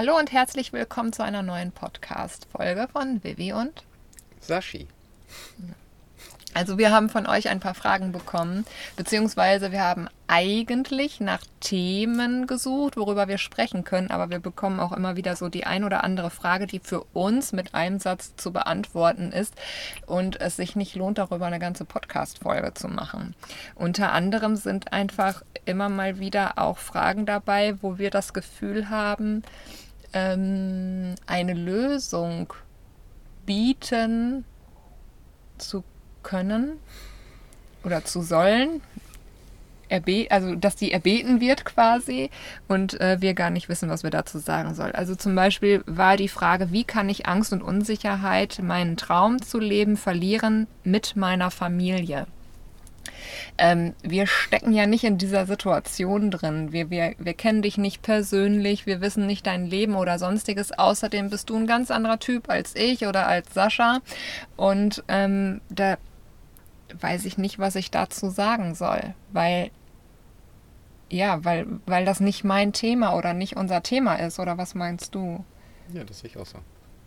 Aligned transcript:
Hallo 0.00 0.16
und 0.16 0.30
herzlich 0.30 0.72
willkommen 0.72 1.12
zu 1.12 1.24
einer 1.24 1.42
neuen 1.42 1.72
Podcast-Folge 1.72 2.86
von 2.92 3.24
Vivi 3.24 3.52
und 3.52 3.82
Sashi. 4.38 4.86
Also 6.54 6.78
wir 6.78 6.92
haben 6.92 7.08
von 7.08 7.26
euch 7.26 7.48
ein 7.48 7.58
paar 7.58 7.74
Fragen 7.74 8.12
bekommen, 8.12 8.64
beziehungsweise 8.94 9.72
wir 9.72 9.82
haben 9.82 10.08
eigentlich 10.28 11.18
nach 11.18 11.42
Themen 11.58 12.46
gesucht, 12.46 12.96
worüber 12.96 13.26
wir 13.26 13.38
sprechen 13.38 13.82
können, 13.82 14.12
aber 14.12 14.30
wir 14.30 14.38
bekommen 14.38 14.78
auch 14.78 14.92
immer 14.92 15.16
wieder 15.16 15.34
so 15.34 15.48
die 15.48 15.66
ein 15.66 15.82
oder 15.82 16.04
andere 16.04 16.30
Frage, 16.30 16.68
die 16.68 16.78
für 16.78 17.02
uns 17.12 17.52
mit 17.52 17.74
einem 17.74 17.98
Satz 17.98 18.36
zu 18.36 18.52
beantworten 18.52 19.32
ist 19.32 19.54
und 20.06 20.40
es 20.40 20.54
sich 20.54 20.76
nicht 20.76 20.94
lohnt, 20.94 21.18
darüber 21.18 21.46
eine 21.46 21.58
ganze 21.58 21.84
Podcast-Folge 21.84 22.72
zu 22.74 22.86
machen. 22.86 23.34
Unter 23.74 24.12
anderem 24.12 24.54
sind 24.54 24.92
einfach 24.92 25.42
immer 25.64 25.88
mal 25.88 26.18
wieder 26.18 26.52
auch 26.56 26.78
Fragen 26.78 27.26
dabei, 27.26 27.76
wo 27.82 27.98
wir 27.98 28.10
das 28.10 28.32
Gefühl 28.32 28.90
haben, 28.90 29.42
ähm, 30.12 31.14
eine 31.26 31.54
Lösung 31.54 32.52
bieten 33.46 34.44
zu 35.58 35.84
können 36.22 36.78
oder 37.84 38.04
zu 38.04 38.22
sollen, 38.22 38.82
erbe 39.88 40.26
also 40.30 40.54
dass 40.54 40.76
die 40.76 40.92
erbeten 40.92 41.40
wird 41.40 41.64
quasi 41.64 42.30
und 42.68 43.00
äh, 43.00 43.20
wir 43.20 43.34
gar 43.34 43.50
nicht 43.50 43.68
wissen, 43.68 43.88
was 43.88 44.02
wir 44.02 44.10
dazu 44.10 44.38
sagen 44.38 44.74
sollen. 44.74 44.94
Also 44.94 45.14
zum 45.14 45.34
Beispiel 45.34 45.82
war 45.86 46.16
die 46.16 46.28
Frage, 46.28 46.72
wie 46.72 46.84
kann 46.84 47.08
ich 47.08 47.26
Angst 47.26 47.52
und 47.52 47.62
Unsicherheit, 47.62 48.60
meinen 48.62 48.96
Traum 48.96 49.40
zu 49.40 49.58
leben, 49.58 49.96
verlieren 49.96 50.66
mit 50.84 51.16
meiner 51.16 51.50
Familie? 51.50 52.26
Ähm, 53.56 53.94
wir 54.02 54.26
stecken 54.26 54.72
ja 54.72 54.86
nicht 54.86 55.04
in 55.04 55.18
dieser 55.18 55.46
Situation 55.46 56.30
drin. 56.30 56.72
Wir, 56.72 56.90
wir, 56.90 57.14
wir 57.18 57.34
kennen 57.34 57.62
dich 57.62 57.78
nicht 57.78 58.02
persönlich, 58.02 58.86
wir 58.86 59.00
wissen 59.00 59.26
nicht 59.26 59.46
dein 59.46 59.66
Leben 59.66 59.94
oder 59.94 60.18
sonstiges. 60.18 60.78
Außerdem 60.78 61.30
bist 61.30 61.50
du 61.50 61.56
ein 61.56 61.66
ganz 61.66 61.90
anderer 61.90 62.18
Typ 62.18 62.48
als 62.48 62.74
ich 62.74 63.06
oder 63.06 63.26
als 63.26 63.52
Sascha. 63.54 64.00
Und 64.56 65.04
ähm, 65.08 65.60
da 65.68 65.98
weiß 67.00 67.24
ich 67.24 67.38
nicht, 67.38 67.58
was 67.58 67.76
ich 67.76 67.90
dazu 67.90 68.30
sagen 68.30 68.74
soll, 68.74 69.14
weil 69.32 69.70
ja, 71.10 71.42
weil, 71.44 71.66
weil 71.86 72.04
das 72.04 72.20
nicht 72.20 72.44
mein 72.44 72.72
Thema 72.72 73.14
oder 73.14 73.32
nicht 73.32 73.56
unser 73.56 73.82
Thema 73.82 74.16
ist, 74.16 74.38
oder 74.38 74.58
was 74.58 74.74
meinst 74.74 75.14
du? 75.14 75.44
Ja, 75.92 76.04
das 76.04 76.20
sehe 76.20 76.30
ich 76.30 76.36
auch 76.36 76.46
so. 76.46 76.58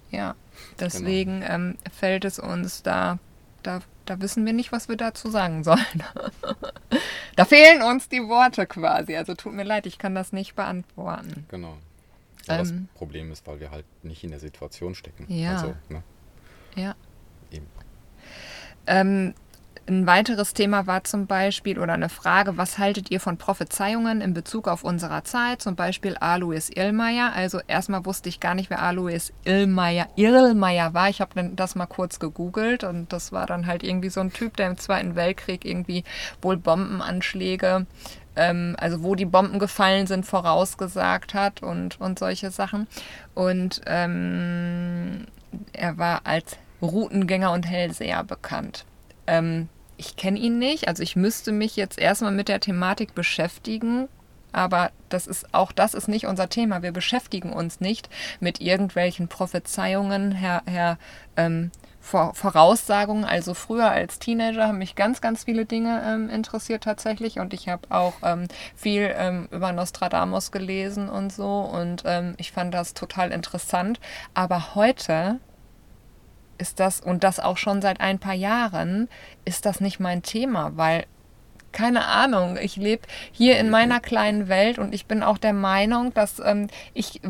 Ja, 0.09 0.35
deswegen 0.79 1.41
genau. 1.41 1.53
ähm, 1.53 1.77
fällt 1.91 2.25
es 2.25 2.39
uns 2.39 2.83
da, 2.83 3.19
da, 3.63 3.79
da 4.11 4.21
wissen 4.21 4.45
wir 4.45 4.51
nicht, 4.51 4.73
was 4.73 4.89
wir 4.89 4.97
dazu 4.97 5.29
sagen 5.29 5.63
sollen. 5.63 5.85
da 7.37 7.45
fehlen 7.45 7.81
uns 7.81 8.09
die 8.09 8.27
Worte 8.27 8.65
quasi. 8.65 9.15
Also 9.15 9.35
tut 9.35 9.53
mir 9.53 9.63
leid, 9.63 9.85
ich 9.85 9.97
kann 9.97 10.13
das 10.15 10.33
nicht 10.33 10.55
beantworten. 10.55 11.45
Genau. 11.47 11.77
Ja, 12.45 12.55
ähm, 12.55 12.59
das 12.59 12.73
Problem 12.95 13.31
ist, 13.31 13.47
weil 13.47 13.61
wir 13.61 13.71
halt 13.71 13.85
nicht 14.03 14.23
in 14.25 14.31
der 14.31 14.41
Situation 14.41 14.95
stecken. 14.95 15.25
Ja. 15.29 15.53
Also, 15.53 15.75
ne? 15.87 16.03
Ja. 16.75 16.95
Eben. 17.51 17.67
Ähm, 18.85 19.33
ein 19.87 20.05
weiteres 20.05 20.53
Thema 20.53 20.85
war 20.87 21.03
zum 21.03 21.27
Beispiel 21.27 21.79
oder 21.79 21.93
eine 21.93 22.09
Frage, 22.09 22.55
was 22.55 22.77
haltet 22.77 23.09
ihr 23.11 23.19
von 23.19 23.37
Prophezeiungen 23.37 24.21
in 24.21 24.33
Bezug 24.33 24.67
auf 24.67 24.83
unsere 24.83 25.23
Zeit? 25.23 25.61
Zum 25.61 25.75
Beispiel 25.75 26.15
Alois 26.17 26.69
Irlmeier. 26.73 27.33
Also 27.33 27.59
erstmal 27.67 28.05
wusste 28.05 28.29
ich 28.29 28.39
gar 28.39 28.53
nicht, 28.53 28.69
wer 28.69 28.81
Alois 28.81 29.33
Irlmeier, 29.43 30.07
Irlmeier 30.15 30.93
war. 30.93 31.09
Ich 31.09 31.19
habe 31.19 31.51
das 31.55 31.75
mal 31.75 31.87
kurz 31.87 32.19
gegoogelt 32.19 32.83
und 32.83 33.11
das 33.11 33.31
war 33.31 33.47
dann 33.47 33.65
halt 33.65 33.83
irgendwie 33.83 34.09
so 34.09 34.21
ein 34.21 34.31
Typ, 34.31 34.55
der 34.55 34.67
im 34.67 34.77
Zweiten 34.77 35.15
Weltkrieg 35.15 35.65
irgendwie 35.65 36.03
wohl 36.41 36.57
Bombenanschläge 36.57 37.85
ähm, 38.35 38.75
also 38.79 39.03
wo 39.03 39.15
die 39.15 39.25
Bomben 39.25 39.59
gefallen 39.59 40.07
sind, 40.07 40.25
vorausgesagt 40.25 41.33
hat 41.33 41.61
und, 41.63 41.99
und 41.99 42.17
solche 42.17 42.49
Sachen. 42.49 42.87
Und 43.33 43.81
ähm, 43.85 45.25
er 45.73 45.97
war 45.97 46.21
als 46.23 46.57
Routengänger 46.81 47.51
und 47.51 47.63
Hellseher 47.63 48.23
bekannt. 48.23 48.85
Ähm, 49.27 49.69
ich 49.97 50.15
kenne 50.15 50.39
ihn 50.39 50.57
nicht, 50.57 50.87
also 50.87 51.03
ich 51.03 51.15
müsste 51.15 51.51
mich 51.51 51.75
jetzt 51.75 51.99
erstmal 51.99 52.31
mit 52.31 52.47
der 52.47 52.59
Thematik 52.59 53.13
beschäftigen, 53.13 54.07
aber 54.51 54.91
das 55.09 55.27
ist 55.27 55.53
auch 55.53 55.71
das 55.71 55.93
ist 55.93 56.07
nicht 56.07 56.25
unser 56.25 56.49
Thema. 56.49 56.81
Wir 56.81 56.91
beschäftigen 56.91 57.53
uns 57.53 57.79
nicht 57.79 58.09
mit 58.39 58.59
irgendwelchen 58.59 59.27
Prophezeiungen, 59.27 60.31
Herr, 60.31 60.63
Herr 60.65 60.97
ähm, 61.37 61.71
Vor 61.99 62.33
Voraussagungen. 62.33 63.25
Also 63.25 63.53
früher 63.53 63.91
als 63.91 64.17
Teenager 64.17 64.67
haben 64.67 64.79
mich 64.79 64.95
ganz, 64.95 65.21
ganz 65.21 65.43
viele 65.43 65.65
Dinge 65.65 66.01
ähm, 66.05 66.29
interessiert 66.29 66.83
tatsächlich 66.83 67.37
und 67.39 67.53
ich 67.53 67.69
habe 67.69 67.83
auch 67.89 68.13
ähm, 68.23 68.47
viel 68.75 69.13
ähm, 69.15 69.47
über 69.51 69.71
Nostradamus 69.71 70.51
gelesen 70.51 71.09
und 71.09 71.31
so 71.31 71.59
und 71.59 72.03
ähm, 72.05 72.33
ich 72.37 72.51
fand 72.51 72.73
das 72.73 72.95
total 72.95 73.31
interessant. 73.31 73.99
Aber 74.33 74.73
heute 74.73 75.39
ist 76.61 76.79
das, 76.79 77.01
und 77.01 77.23
das 77.23 77.39
auch 77.39 77.57
schon 77.57 77.81
seit 77.81 77.99
ein 77.99 78.19
paar 78.19 78.35
Jahren, 78.35 79.09
ist 79.43 79.65
das 79.65 79.81
nicht 79.81 79.99
mein 79.99 80.21
Thema, 80.21 80.71
weil 80.75 81.05
keine 81.71 82.05
Ahnung, 82.05 82.57
ich 82.61 82.75
lebe 82.75 83.07
hier 83.31 83.57
in 83.57 83.69
meiner 83.69 83.99
kleinen 83.99 84.47
Welt 84.47 84.77
und 84.77 84.93
ich 84.93 85.05
bin 85.05 85.23
auch 85.23 85.37
der 85.37 85.53
Meinung, 85.53 86.13
dass 86.13 86.41
ähm, 86.43 86.67
ich 86.93 87.21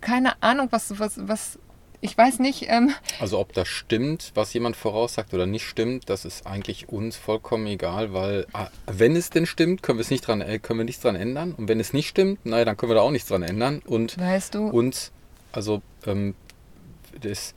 keine 0.00 0.42
Ahnung, 0.42 0.68
was, 0.70 0.98
was, 0.98 1.20
was, 1.28 1.58
ich 2.00 2.16
weiß 2.16 2.38
nicht. 2.38 2.66
Ähm 2.68 2.92
also 3.18 3.38
ob 3.38 3.52
das 3.52 3.68
stimmt, 3.68 4.32
was 4.34 4.52
jemand 4.54 4.76
voraussagt 4.76 5.34
oder 5.34 5.46
nicht 5.46 5.66
stimmt, 5.66 6.08
das 6.08 6.24
ist 6.24 6.46
eigentlich 6.46 6.88
uns 6.88 7.16
vollkommen 7.16 7.66
egal, 7.66 8.12
weil 8.12 8.46
ah, 8.52 8.68
wenn 8.86 9.16
es 9.16 9.30
denn 9.30 9.46
stimmt, 9.46 9.82
können 9.82 9.98
wir 9.98 10.02
es 10.02 10.10
nicht 10.10 10.26
dran, 10.26 10.40
äh, 10.40 10.58
können 10.58 10.78
wir 10.78 10.84
nichts 10.84 11.02
dran 11.02 11.16
ändern. 11.16 11.52
Und 11.52 11.68
wenn 11.68 11.80
es 11.80 11.92
nicht 11.92 12.08
stimmt, 12.08 12.46
naja, 12.46 12.64
dann 12.64 12.76
können 12.76 12.90
wir 12.90 12.96
da 12.96 13.02
auch 13.02 13.10
nichts 13.10 13.28
dran 13.28 13.42
ändern. 13.42 13.82
Und 13.84 14.18
weißt 14.18 14.54
du? 14.54 14.68
uns, 14.68 15.12
also 15.52 15.82
ähm, 16.06 16.34
das 17.20 17.54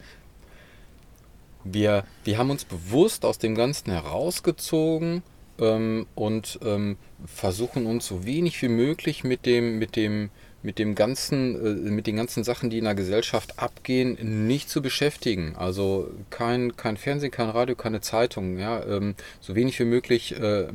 wir, 1.64 2.06
wir 2.24 2.38
haben 2.38 2.50
uns 2.50 2.66
bewusst 2.66 3.26
aus 3.26 3.38
dem 3.38 3.56
Ganzen 3.56 3.92
herausgezogen 3.92 5.24
ähm, 5.60 6.06
und 6.16 6.60
ähm, 6.64 6.98
versuchen 7.26 7.86
uns 7.86 8.08
so 8.08 8.26
wenig 8.26 8.62
wie 8.62 8.70
möglich 8.70 9.24
mit 9.24 9.46
dem, 9.46 9.80
mit 9.80 9.96
dem, 9.96 10.30
mit 10.64 10.80
dem 10.80 10.96
ganzen, 10.96 11.88
äh, 11.88 11.92
mit 11.92 12.08
den 12.08 12.16
ganzen 12.16 12.44
Sachen, 12.44 12.70
die 12.70 12.78
in 12.78 12.86
der 12.86 12.96
Gesellschaft 12.96 13.60
abgehen, 13.60 14.48
nicht 14.48 14.70
zu 14.70 14.82
beschäftigen. 14.82 15.56
Also 15.56 16.10
kein, 16.30 16.76
kein 16.76 16.98
Fernsehen, 16.98 17.32
kein 17.32 17.50
Radio, 17.50 17.76
keine 17.76 18.02
Zeitung, 18.02 18.58
ja, 18.58 18.84
ähm, 18.86 19.16
so 19.42 19.56
wenig 19.56 19.78
wie 19.80 19.86
möglich 19.86 20.40
äh, 20.40 20.68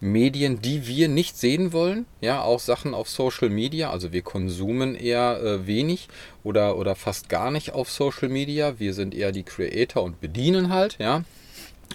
Medien, 0.00 0.62
die 0.62 0.86
wir 0.86 1.08
nicht 1.08 1.36
sehen 1.36 1.72
wollen, 1.72 2.06
ja, 2.20 2.40
auch 2.42 2.60
Sachen 2.60 2.94
auf 2.94 3.08
Social 3.08 3.50
Media. 3.50 3.90
Also 3.90 4.12
wir 4.12 4.22
konsumen 4.22 4.94
eher 4.94 5.40
äh, 5.42 5.66
wenig 5.66 6.08
oder, 6.44 6.78
oder 6.78 6.94
fast 6.94 7.28
gar 7.28 7.50
nicht 7.50 7.72
auf 7.72 7.90
Social 7.90 8.28
Media. 8.28 8.78
Wir 8.78 8.94
sind 8.94 9.14
eher 9.14 9.32
die 9.32 9.42
Creator 9.42 10.02
und 10.02 10.20
bedienen 10.20 10.72
halt, 10.72 10.96
ja. 10.98 11.24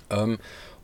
Ähm, 0.10 0.38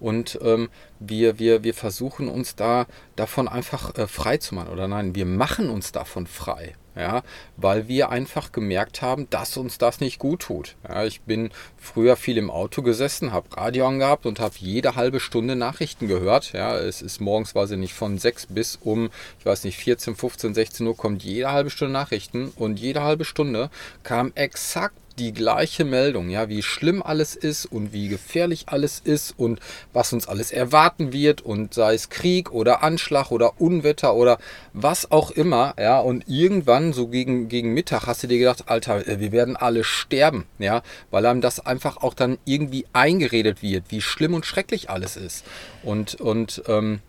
und 0.04 0.38
ähm, 0.44 0.70
wir, 1.00 1.40
wir, 1.40 1.64
wir 1.64 1.74
versuchen 1.74 2.28
uns 2.28 2.56
da 2.56 2.88
davon 3.16 3.48
einfach 3.48 3.98
äh, 3.98 4.06
frei 4.06 4.36
zu 4.36 4.54
machen. 4.54 4.68
Oder 4.68 4.90
nein, 4.90 5.16
wir 5.16 5.26
machen 5.26 5.70
uns 5.70 5.94
davon 5.94 6.28
frei. 6.28 6.76
Ja, 6.96 7.24
weil 7.58 7.88
wir 7.88 8.10
einfach 8.12 8.52
gemerkt 8.52 9.02
haben, 9.02 9.28
dass 9.32 9.58
uns 9.58 9.80
das 9.80 10.00
nicht 10.00 10.20
gut 10.20 10.44
tut. 10.44 10.76
Ja, 10.88 11.06
ich 11.06 11.22
bin 11.22 11.50
früher 11.76 12.16
viel 12.16 12.38
im 12.38 12.52
Auto 12.52 12.84
gesessen, 12.84 13.32
habe 13.32 13.58
Radio 13.58 13.88
angehabt 13.88 14.28
und 14.28 14.40
habe 14.40 14.54
jede 14.60 14.96
halbe 14.96 15.20
Stunde 15.20 15.56
Nachrichten 15.56 16.08
gehört. 16.08 16.54
Ja, 16.54 16.78
es 16.78 17.02
ist 17.02 17.20
morgens 17.20 17.54
quasi 17.54 17.78
nicht 17.78 17.96
von 17.96 18.20
6 18.20 18.48
bis 18.48 18.76
um, 18.76 19.10
ich 19.40 19.46
weiß 19.46 19.64
nicht, 19.64 19.78
14, 19.78 20.16
15, 20.16 20.54
16 20.54 20.86
Uhr 20.86 20.96
kommt 20.96 21.24
jede 21.24 21.52
halbe 21.52 21.72
Stunde 21.72 21.94
Nachrichten 21.94 22.50
und 22.56 22.80
jede 22.80 23.02
halbe 23.02 23.26
Stunde 23.26 23.72
kam 24.04 24.32
exakt 24.36 24.94
die 25.18 25.34
gleiche 25.34 25.86
Meldung, 25.86 26.30
ja, 26.30 26.50
wie 26.50 26.64
schlimm 26.64 27.04
alles 27.04 27.36
ist 27.36 27.66
und 27.66 27.94
wie 27.94 28.08
gefährlich 28.08 28.66
alles 28.68 29.00
ist 29.04 29.34
und 29.38 29.60
was 29.94 30.14
uns 30.14 30.28
alles 30.28 30.52
erwarten 30.52 31.14
wird 31.14 31.42
und 31.42 31.74
sei 31.74 31.94
es 31.94 32.10
Krieg 32.10 32.52
oder 32.52 32.84
Anschlag 32.84 33.32
oder 33.32 33.62
Unwetter 33.62 34.16
oder 34.16 34.40
was 34.74 35.12
auch 35.12 35.32
immer, 35.32 35.76
ja, 35.80 36.00
und 36.00 36.28
irgendwann 36.28 36.94
so 36.94 37.08
gegen, 37.08 37.48
gegen 37.48 37.74
Mittag 37.74 38.08
hast 38.08 38.24
du 38.24 38.28
dir 38.28 38.40
gedacht, 38.40 38.64
Alter, 38.68 39.08
äh, 39.08 39.20
wir 39.20 39.32
werden 39.32 39.56
alle 39.56 39.84
sterben, 39.84 40.46
ja, 40.60 40.82
weil 41.12 41.26
einem 41.26 41.42
das 41.42 41.60
einfach 41.60 41.98
auch 41.98 42.14
dann 42.14 42.38
irgendwie 42.46 42.86
eingeredet 42.94 43.62
wird, 43.62 43.86
wie 43.90 44.02
schlimm 44.02 44.34
und 44.34 44.46
schrecklich 44.46 44.90
alles 44.90 45.16
ist. 45.16 45.46
Und, 45.84 46.16
und, 46.16 46.64
ähm, 46.68 47.02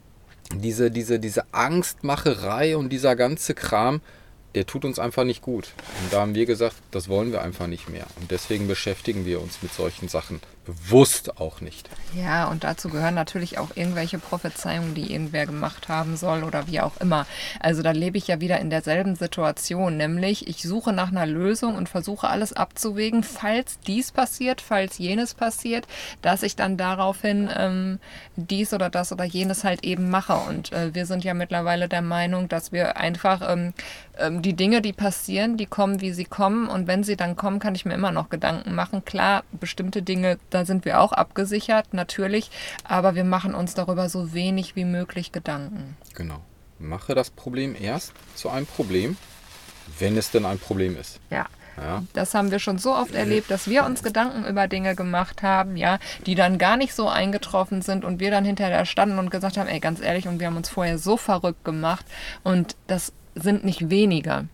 diese, 0.54 0.90
diese, 0.90 1.18
diese 1.18 1.44
Angstmacherei 1.52 2.76
und 2.76 2.90
dieser 2.90 3.16
ganze 3.16 3.54
Kram, 3.54 4.00
der 4.54 4.66
tut 4.66 4.84
uns 4.84 4.98
einfach 4.98 5.24
nicht 5.24 5.42
gut. 5.42 5.72
Und 6.02 6.12
da 6.12 6.20
haben 6.20 6.34
wir 6.34 6.46
gesagt, 6.46 6.76
das 6.90 7.08
wollen 7.08 7.32
wir 7.32 7.42
einfach 7.42 7.66
nicht 7.66 7.88
mehr. 7.88 8.06
Und 8.20 8.30
deswegen 8.30 8.68
beschäftigen 8.68 9.24
wir 9.26 9.40
uns 9.40 9.62
mit 9.62 9.72
solchen 9.72 10.08
Sachen 10.08 10.40
Bewusst 10.64 11.38
auch 11.38 11.60
nicht. 11.60 11.90
Ja, 12.16 12.48
und 12.48 12.64
dazu 12.64 12.88
gehören 12.88 13.14
natürlich 13.14 13.58
auch 13.58 13.68
irgendwelche 13.74 14.18
Prophezeiungen, 14.18 14.94
die 14.94 15.12
irgendwer 15.12 15.44
gemacht 15.44 15.88
haben 15.88 16.16
soll 16.16 16.42
oder 16.42 16.66
wie 16.68 16.80
auch 16.80 16.96
immer. 17.02 17.26
Also 17.60 17.82
da 17.82 17.90
lebe 17.90 18.16
ich 18.16 18.28
ja 18.28 18.40
wieder 18.40 18.58
in 18.60 18.70
derselben 18.70 19.14
Situation, 19.14 19.98
nämlich 19.98 20.48
ich 20.48 20.62
suche 20.62 20.94
nach 20.94 21.08
einer 21.08 21.26
Lösung 21.26 21.74
und 21.74 21.90
versuche 21.90 22.28
alles 22.28 22.54
abzuwägen, 22.54 23.24
falls 23.24 23.78
dies 23.80 24.10
passiert, 24.10 24.62
falls 24.62 24.96
jenes 24.96 25.34
passiert, 25.34 25.86
dass 26.22 26.42
ich 26.42 26.56
dann 26.56 26.78
daraufhin 26.78 27.50
ähm, 27.54 27.98
dies 28.36 28.72
oder 28.72 28.88
das 28.88 29.12
oder 29.12 29.24
jenes 29.24 29.64
halt 29.64 29.84
eben 29.84 30.08
mache. 30.08 30.36
Und 30.48 30.72
äh, 30.72 30.94
wir 30.94 31.04
sind 31.04 31.24
ja 31.24 31.34
mittlerweile 31.34 31.90
der 31.90 32.02
Meinung, 32.02 32.48
dass 32.48 32.72
wir 32.72 32.96
einfach 32.96 33.42
ähm, 33.52 33.74
ähm, 34.18 34.42
die 34.42 34.54
Dinge, 34.54 34.82
die 34.82 34.92
passieren, 34.92 35.56
die 35.56 35.66
kommen, 35.66 36.00
wie 36.00 36.12
sie 36.12 36.24
kommen. 36.24 36.68
Und 36.68 36.86
wenn 36.86 37.04
sie 37.04 37.16
dann 37.16 37.36
kommen, 37.36 37.58
kann 37.58 37.74
ich 37.74 37.84
mir 37.84 37.94
immer 37.94 38.12
noch 38.12 38.28
Gedanken 38.28 38.74
machen. 38.74 39.04
Klar, 39.04 39.44
bestimmte 39.52 40.02
Dinge 40.02 40.38
da 40.50 40.64
sind 40.64 40.84
wir 40.84 41.00
auch 41.00 41.12
abgesichert, 41.12 41.92
natürlich, 41.92 42.50
aber 42.84 43.14
wir 43.14 43.24
machen 43.24 43.54
uns 43.54 43.74
darüber 43.74 44.08
so 44.08 44.32
wenig 44.32 44.76
wie 44.76 44.84
möglich 44.84 45.32
Gedanken. 45.32 45.96
Genau. 46.14 46.40
Mache 46.78 47.14
das 47.14 47.30
Problem 47.30 47.76
erst 47.80 48.12
zu 48.34 48.50
einem 48.50 48.66
Problem, 48.66 49.16
wenn 49.98 50.16
es 50.16 50.30
denn 50.30 50.44
ein 50.44 50.58
Problem 50.58 50.96
ist. 50.96 51.20
Ja. 51.30 51.46
Ja. 51.76 52.04
Das 52.12 52.34
haben 52.34 52.52
wir 52.52 52.60
schon 52.60 52.78
so 52.78 52.94
oft 52.94 53.14
erlebt, 53.14 53.50
dass 53.50 53.68
wir 53.68 53.84
uns 53.84 54.04
Gedanken 54.04 54.44
über 54.44 54.68
Dinge 54.68 54.94
gemacht 54.94 55.42
haben, 55.42 55.76
ja, 55.76 55.98
die 56.24 56.36
dann 56.36 56.58
gar 56.58 56.76
nicht 56.76 56.94
so 56.94 57.08
eingetroffen 57.08 57.82
sind 57.82 58.04
und 58.04 58.20
wir 58.20 58.30
dann 58.30 58.44
hinterher 58.44 58.86
standen 58.86 59.18
und 59.18 59.30
gesagt 59.30 59.56
haben, 59.56 59.68
ey, 59.68 59.80
ganz 59.80 60.00
ehrlich, 60.00 60.28
und 60.28 60.38
wir 60.38 60.46
haben 60.46 60.56
uns 60.56 60.68
vorher 60.68 60.98
so 60.98 61.16
verrückt 61.16 61.64
gemacht 61.64 62.06
und 62.44 62.76
das 62.86 63.12
sind 63.34 63.64
nicht 63.64 63.90
weniger. 63.90 64.46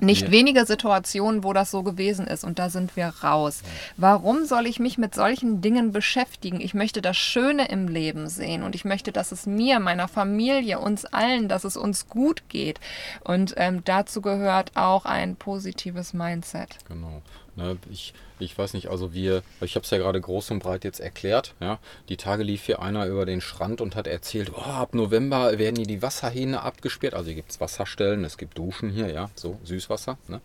Nicht 0.00 0.26
ja. 0.26 0.30
wenige 0.30 0.64
Situationen, 0.64 1.42
wo 1.42 1.52
das 1.52 1.70
so 1.70 1.82
gewesen 1.82 2.26
ist 2.26 2.44
und 2.44 2.58
da 2.58 2.70
sind 2.70 2.96
wir 2.96 3.08
raus. 3.22 3.62
Warum 3.96 4.44
soll 4.44 4.66
ich 4.66 4.78
mich 4.78 4.98
mit 4.98 5.14
solchen 5.14 5.60
Dingen 5.60 5.90
beschäftigen? 5.92 6.60
Ich 6.60 6.74
möchte 6.74 7.02
das 7.02 7.16
Schöne 7.16 7.68
im 7.68 7.88
Leben 7.88 8.28
sehen 8.28 8.62
und 8.62 8.74
ich 8.74 8.84
möchte, 8.84 9.10
dass 9.10 9.32
es 9.32 9.46
mir, 9.46 9.80
meiner 9.80 10.08
Familie, 10.08 10.78
uns 10.78 11.04
allen, 11.04 11.48
dass 11.48 11.64
es 11.64 11.76
uns 11.76 12.08
gut 12.08 12.48
geht. 12.48 12.78
Und 13.24 13.54
ähm, 13.56 13.82
dazu 13.84 14.22
gehört 14.22 14.76
auch 14.76 15.04
ein 15.04 15.36
positives 15.36 16.12
Mindset. 16.12 16.78
Genau. 16.86 17.22
Ne, 17.58 17.76
ich, 17.90 18.14
ich 18.38 18.56
weiß 18.56 18.72
nicht, 18.74 18.86
also 18.86 19.12
wir, 19.12 19.42
ich 19.60 19.74
habe 19.74 19.82
es 19.82 19.90
ja 19.90 19.98
gerade 19.98 20.20
groß 20.20 20.52
und 20.52 20.60
breit 20.60 20.84
jetzt 20.84 21.00
erklärt. 21.00 21.56
Ja, 21.58 21.80
die 22.08 22.16
Tage 22.16 22.44
lief 22.44 22.62
hier 22.62 22.80
einer 22.80 23.06
über 23.06 23.26
den 23.26 23.40
Strand 23.40 23.80
und 23.80 23.96
hat 23.96 24.06
erzählt, 24.06 24.52
oh, 24.54 24.60
ab 24.60 24.94
November 24.94 25.58
werden 25.58 25.74
hier 25.74 25.86
die 25.86 26.00
Wasserhähne 26.00 26.62
abgesperrt. 26.62 27.14
Also 27.14 27.26
hier 27.26 27.34
gibt 27.34 27.50
es 27.50 27.60
Wasserstellen, 27.60 28.22
es 28.22 28.38
gibt 28.38 28.56
Duschen 28.58 28.90
hier, 28.90 29.10
ja, 29.10 29.28
so 29.34 29.58
Süßwasser. 29.64 30.18
Ne? 30.28 30.40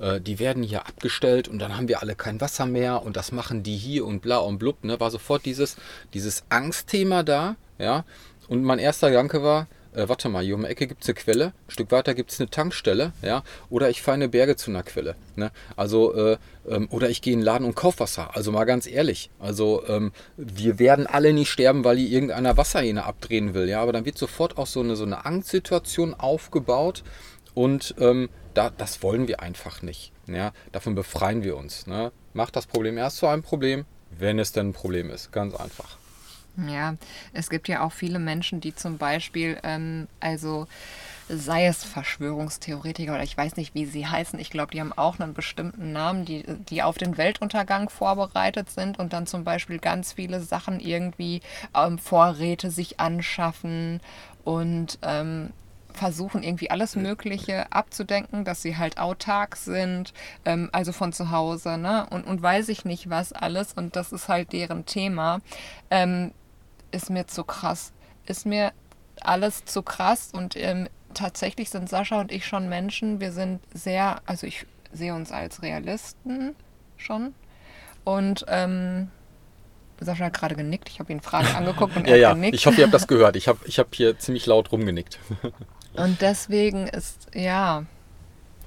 Äh, 0.00 0.20
die 0.20 0.40
werden 0.40 0.64
hier 0.64 0.84
abgestellt 0.84 1.46
und 1.46 1.60
dann 1.60 1.76
haben 1.76 1.86
wir 1.86 2.02
alle 2.02 2.16
kein 2.16 2.40
Wasser 2.40 2.66
mehr 2.66 3.04
und 3.04 3.16
das 3.16 3.30
machen 3.30 3.62
die 3.62 3.76
hier 3.76 4.04
und 4.04 4.20
bla 4.20 4.38
und 4.38 4.58
blub. 4.58 4.82
Ne? 4.82 4.98
War 4.98 5.12
sofort 5.12 5.44
dieses, 5.44 5.76
dieses 6.12 6.42
Angstthema 6.48 7.22
da, 7.22 7.54
ja. 7.78 8.04
Und 8.48 8.64
mein 8.64 8.80
erster 8.80 9.10
Gedanke 9.10 9.44
war, 9.44 9.68
äh, 9.94 10.08
warte 10.08 10.28
mal, 10.28 10.44
hier 10.44 10.54
um 10.54 10.62
die 10.62 10.68
Ecke 10.68 10.86
gibt 10.86 11.02
es 11.02 11.08
eine 11.08 11.14
Quelle, 11.14 11.46
ein 11.46 11.70
Stück 11.70 11.90
weiter 11.90 12.14
gibt 12.14 12.30
es 12.30 12.40
eine 12.40 12.50
Tankstelle, 12.50 13.12
ja, 13.22 13.42
oder 13.70 13.90
ich 13.90 14.02
fahre 14.02 14.16
eine 14.16 14.28
Berge 14.28 14.56
zu 14.56 14.70
einer 14.70 14.82
Quelle. 14.82 15.16
Ne? 15.36 15.50
Also, 15.76 16.14
äh, 16.14 16.36
ähm, 16.68 16.88
oder 16.90 17.10
ich 17.10 17.22
gehe 17.22 17.32
in 17.32 17.40
den 17.40 17.44
Laden 17.44 17.66
und 17.66 17.74
kaufe 17.74 18.00
Wasser. 18.00 18.36
Also 18.36 18.52
mal 18.52 18.64
ganz 18.64 18.86
ehrlich, 18.86 19.30
also 19.38 19.82
ähm, 19.88 20.12
wir 20.36 20.78
werden 20.78 21.06
alle 21.06 21.32
nicht 21.32 21.50
sterben, 21.50 21.84
weil 21.84 21.98
hier 21.98 22.08
irgendeiner 22.08 22.56
Wasserhähne 22.56 23.04
abdrehen 23.04 23.54
will, 23.54 23.68
ja, 23.68 23.80
aber 23.80 23.92
dann 23.92 24.04
wird 24.04 24.18
sofort 24.18 24.58
auch 24.58 24.66
so 24.66 24.80
eine, 24.80 24.96
so 24.96 25.04
eine 25.04 25.24
Angstsituation 25.24 26.14
aufgebaut 26.14 27.02
und 27.54 27.94
ähm, 27.98 28.28
da, 28.54 28.70
das 28.70 29.02
wollen 29.02 29.28
wir 29.28 29.40
einfach 29.40 29.82
nicht. 29.82 30.12
Ja? 30.26 30.52
Davon 30.72 30.94
befreien 30.94 31.42
wir 31.42 31.56
uns. 31.56 31.86
Ne? 31.86 32.12
Macht 32.32 32.56
das 32.56 32.66
Problem 32.66 32.98
erst 32.98 33.18
zu 33.18 33.26
einem 33.26 33.42
Problem, 33.42 33.84
wenn 34.18 34.38
es 34.38 34.52
denn 34.52 34.70
ein 34.70 34.72
Problem 34.72 35.10
ist. 35.10 35.32
Ganz 35.32 35.54
einfach. 35.54 35.98
Ja, 36.66 36.96
es 37.32 37.50
gibt 37.50 37.68
ja 37.68 37.82
auch 37.82 37.92
viele 37.92 38.18
Menschen, 38.18 38.60
die 38.60 38.74
zum 38.74 38.98
Beispiel, 38.98 39.60
ähm, 39.62 40.08
also 40.18 40.66
sei 41.28 41.66
es 41.66 41.84
Verschwörungstheoretiker 41.84 43.12
oder 43.14 43.22
ich 43.22 43.36
weiß 43.36 43.56
nicht, 43.56 43.74
wie 43.74 43.86
sie 43.86 44.06
heißen. 44.06 44.40
Ich 44.40 44.50
glaube, 44.50 44.72
die 44.72 44.80
haben 44.80 44.92
auch 44.92 45.20
einen 45.20 45.34
bestimmten 45.34 45.92
Namen, 45.92 46.24
die, 46.24 46.42
die 46.68 46.82
auf 46.82 46.98
den 46.98 47.16
Weltuntergang 47.16 47.90
vorbereitet 47.90 48.70
sind 48.70 48.98
und 48.98 49.12
dann 49.12 49.26
zum 49.26 49.44
Beispiel 49.44 49.78
ganz 49.78 50.14
viele 50.14 50.40
Sachen 50.40 50.80
irgendwie 50.80 51.42
ähm, 51.76 51.98
Vorräte 51.98 52.70
sich 52.72 52.98
anschaffen 52.98 54.00
und 54.42 54.98
ähm, 55.02 55.52
versuchen 55.92 56.42
irgendwie 56.42 56.70
alles 56.70 56.96
Mögliche 56.96 57.70
abzudenken, 57.72 58.44
dass 58.44 58.62
sie 58.62 58.76
halt 58.76 58.98
autark 58.98 59.56
sind, 59.56 60.12
ähm, 60.44 60.70
also 60.72 60.92
von 60.92 61.12
zu 61.12 61.30
Hause, 61.30 61.78
ne? 61.78 62.06
Und, 62.10 62.26
und 62.26 62.42
weiß 62.42 62.68
ich 62.68 62.84
nicht 62.84 63.10
was 63.10 63.32
alles. 63.32 63.74
Und 63.74 63.96
das 63.96 64.12
ist 64.12 64.28
halt 64.28 64.52
deren 64.52 64.86
Thema. 64.86 65.40
Ähm, 65.90 66.32
ist 66.90 67.10
mir 67.10 67.26
zu 67.26 67.44
krass. 67.44 67.92
Ist 68.26 68.46
mir 68.46 68.72
alles 69.20 69.64
zu 69.64 69.82
krass 69.82 70.30
und 70.32 70.56
ähm, 70.56 70.88
tatsächlich 71.14 71.70
sind 71.70 71.88
Sascha 71.88 72.20
und 72.20 72.32
ich 72.32 72.46
schon 72.46 72.68
Menschen. 72.68 73.20
Wir 73.20 73.32
sind 73.32 73.60
sehr, 73.74 74.20
also 74.26 74.46
ich 74.46 74.66
sehe 74.92 75.14
uns 75.14 75.32
als 75.32 75.62
Realisten 75.62 76.54
schon. 76.96 77.34
Und 78.04 78.44
ähm, 78.48 79.10
Sascha 80.00 80.26
hat 80.26 80.34
gerade 80.34 80.54
genickt. 80.54 80.88
Ich 80.88 81.00
habe 81.00 81.12
ihn 81.12 81.20
Fragen 81.20 81.48
angeguckt 81.48 81.96
und 81.96 82.06
er 82.06 82.14
hat 82.14 82.20
ja. 82.20 82.32
genickt. 82.34 82.54
Ich 82.54 82.66
hoffe, 82.66 82.78
ihr 82.78 82.84
habt 82.84 82.94
das 82.94 83.08
gehört. 83.08 83.36
Ich 83.36 83.48
habe 83.48 83.58
ich 83.64 83.78
hab 83.78 83.94
hier 83.94 84.18
ziemlich 84.18 84.46
laut 84.46 84.72
rumgenickt. 84.72 85.18
und 85.94 86.20
deswegen 86.20 86.86
ist, 86.86 87.28
ja, 87.34 87.84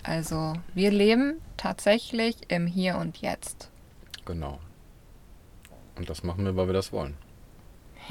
also 0.04 0.54
wir 0.74 0.92
leben 0.92 1.40
tatsächlich 1.58 2.36
im 2.48 2.68
Hier 2.68 2.98
und 2.98 3.18
Jetzt. 3.18 3.70
Genau. 4.26 4.60
Und 5.96 6.10
das 6.10 6.24
machen 6.24 6.46
wir, 6.46 6.56
weil 6.56 6.68
wir 6.68 6.74
das 6.74 6.92
wollen. 6.92 7.16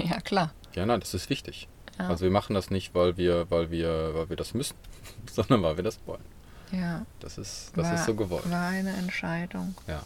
Ja, 0.11 0.20
klar. 0.20 0.52
Ja, 0.75 0.87
nein, 0.87 1.00
das 1.00 1.14
ist 1.14 1.31
wichtig. 1.31 1.69
Ja. 1.99 2.08
Also 2.08 2.25
wir 2.25 2.31
machen 2.31 2.55
das 2.55 2.70
nicht, 2.70 2.94
weil 2.94 3.17
wir, 3.17 3.50
weil 3.50 3.70
wir, 3.70 4.14
weil 4.14 4.29
wir 4.31 4.37
das 4.37 4.55
müssen, 4.55 4.76
sondern 5.31 5.62
weil 5.62 5.76
wir 5.76 5.85
das 5.85 5.99
wollen. 6.06 6.25
Ja. 6.73 7.05
Das 7.19 7.37
ist, 7.38 7.73
das 7.75 7.87
war, 7.87 7.94
ist 7.94 8.06
so 8.06 8.14
gewollt. 8.14 8.49
War 8.50 8.69
eine 8.69 8.93
Entscheidung. 8.97 9.75
Ja. 9.88 10.02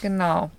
Genau. 0.00 0.50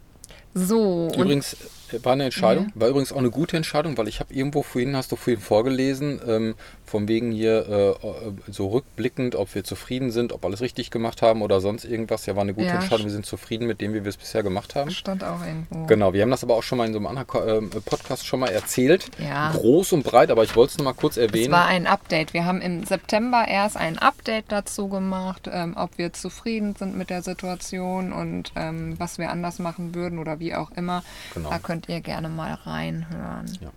So. 0.53 1.09
Übrigens, 1.15 1.57
war 2.03 2.13
eine 2.13 2.25
Entscheidung, 2.25 2.71
war 2.75 2.89
übrigens 2.89 3.11
auch 3.11 3.17
eine 3.17 3.29
gute 3.29 3.57
Entscheidung, 3.57 3.97
weil 3.97 4.07
ich 4.07 4.19
habe 4.19 4.33
irgendwo 4.33 4.63
vorhin, 4.63 4.95
hast 4.95 5.11
du 5.11 5.15
vorhin 5.15 5.41
vorgelesen, 5.41 6.21
ähm, 6.27 6.55
von 6.85 7.07
wegen 7.07 7.31
hier 7.31 7.65
äh, 7.67 7.89
äh, 8.07 8.33
so 8.51 8.67
rückblickend, 8.67 9.35
ob 9.35 9.55
wir 9.55 9.63
zufrieden 9.63 10.11
sind, 10.11 10.31
ob 10.31 10.45
alles 10.45 10.61
richtig 10.61 10.91
gemacht 10.91 11.23
haben 11.23 11.41
oder 11.41 11.59
sonst 11.59 11.85
irgendwas. 11.85 12.27
Ja, 12.27 12.35
war 12.35 12.43
eine 12.43 12.53
gute 12.53 12.67
ja, 12.67 12.75
Entscheidung. 12.75 13.05
Wir 13.05 13.11
sind 13.11 13.25
zufrieden 13.25 13.65
mit 13.65 13.81
dem, 13.81 13.95
wie 13.95 14.03
wir 14.03 14.09
es 14.09 14.17
bisher 14.17 14.43
gemacht 14.43 14.75
haben. 14.75 14.91
Stand 14.91 15.23
auch 15.23 15.43
irgendwo. 15.43 15.87
Genau, 15.87 16.13
wir 16.13 16.21
haben 16.21 16.29
das 16.29 16.43
aber 16.43 16.55
auch 16.55 16.61
schon 16.61 16.77
mal 16.77 16.85
in 16.85 16.93
so 16.93 16.99
einem 16.99 17.07
anderen 17.07 17.71
äh, 17.71 17.79
Podcast 17.81 18.27
schon 18.27 18.41
mal 18.41 18.49
erzählt. 18.49 19.09
Ja. 19.17 19.51
Groß 19.53 19.93
und 19.93 20.03
breit, 20.03 20.29
aber 20.29 20.43
ich 20.43 20.55
wollte 20.55 20.73
es 20.73 20.77
noch 20.77 20.85
mal 20.85 20.93
kurz 20.93 21.17
erwähnen. 21.17 21.45
Es 21.45 21.51
war 21.51 21.65
ein 21.65 21.87
Update. 21.87 22.35
Wir 22.35 22.45
haben 22.45 22.61
im 22.61 22.85
September 22.85 23.45
erst 23.47 23.75
ein 23.75 23.97
Update 23.97 24.45
dazu 24.49 24.87
gemacht, 24.87 25.49
ähm, 25.51 25.73
ob 25.75 25.97
wir 25.97 26.13
zufrieden 26.13 26.75
sind 26.75 26.95
mit 26.95 27.09
der 27.09 27.23
Situation 27.23 28.13
und 28.13 28.51
ähm, 28.55 28.93
was 28.99 29.17
wir 29.17 29.31
anders 29.31 29.57
machen 29.57 29.95
würden 29.95 30.19
oder 30.19 30.39
wie 30.39 30.53
auch 30.53 30.69
immer. 30.71 31.03
Genau. 31.33 31.49
Da 31.49 31.57
könnt 31.57 31.82
ihr 31.89 32.01
gerne 32.01 32.29
mal 32.29 32.53
reinhören. 32.53 33.57
Ja. 33.61 33.71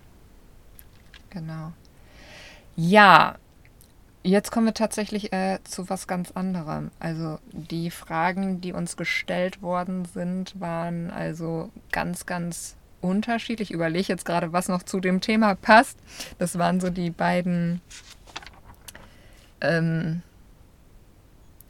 Genau. 1.29 1.73
Ja, 2.75 3.35
jetzt 4.23 4.51
kommen 4.51 4.67
wir 4.67 4.73
tatsächlich 4.73 5.33
äh, 5.33 5.59
zu 5.63 5.89
was 5.89 6.07
ganz 6.07 6.31
anderem. 6.31 6.91
Also 6.99 7.39
die 7.51 7.91
Fragen, 7.91 8.61
die 8.61 8.73
uns 8.73 8.97
gestellt 8.97 9.61
worden 9.61 10.05
sind, 10.05 10.59
waren 10.59 11.09
also 11.09 11.71
ganz, 11.91 12.25
ganz 12.25 12.75
unterschiedlich. 13.01 13.69
Ich 13.69 13.75
überlege 13.75 14.07
jetzt 14.07 14.25
gerade, 14.25 14.53
was 14.53 14.67
noch 14.67 14.83
zu 14.83 14.99
dem 14.99 15.21
Thema 15.21 15.55
passt. 15.55 15.97
Das 16.39 16.57
waren 16.57 16.79
so 16.79 16.89
die 16.89 17.09
beiden. 17.09 17.81
Ähm, 19.61 20.21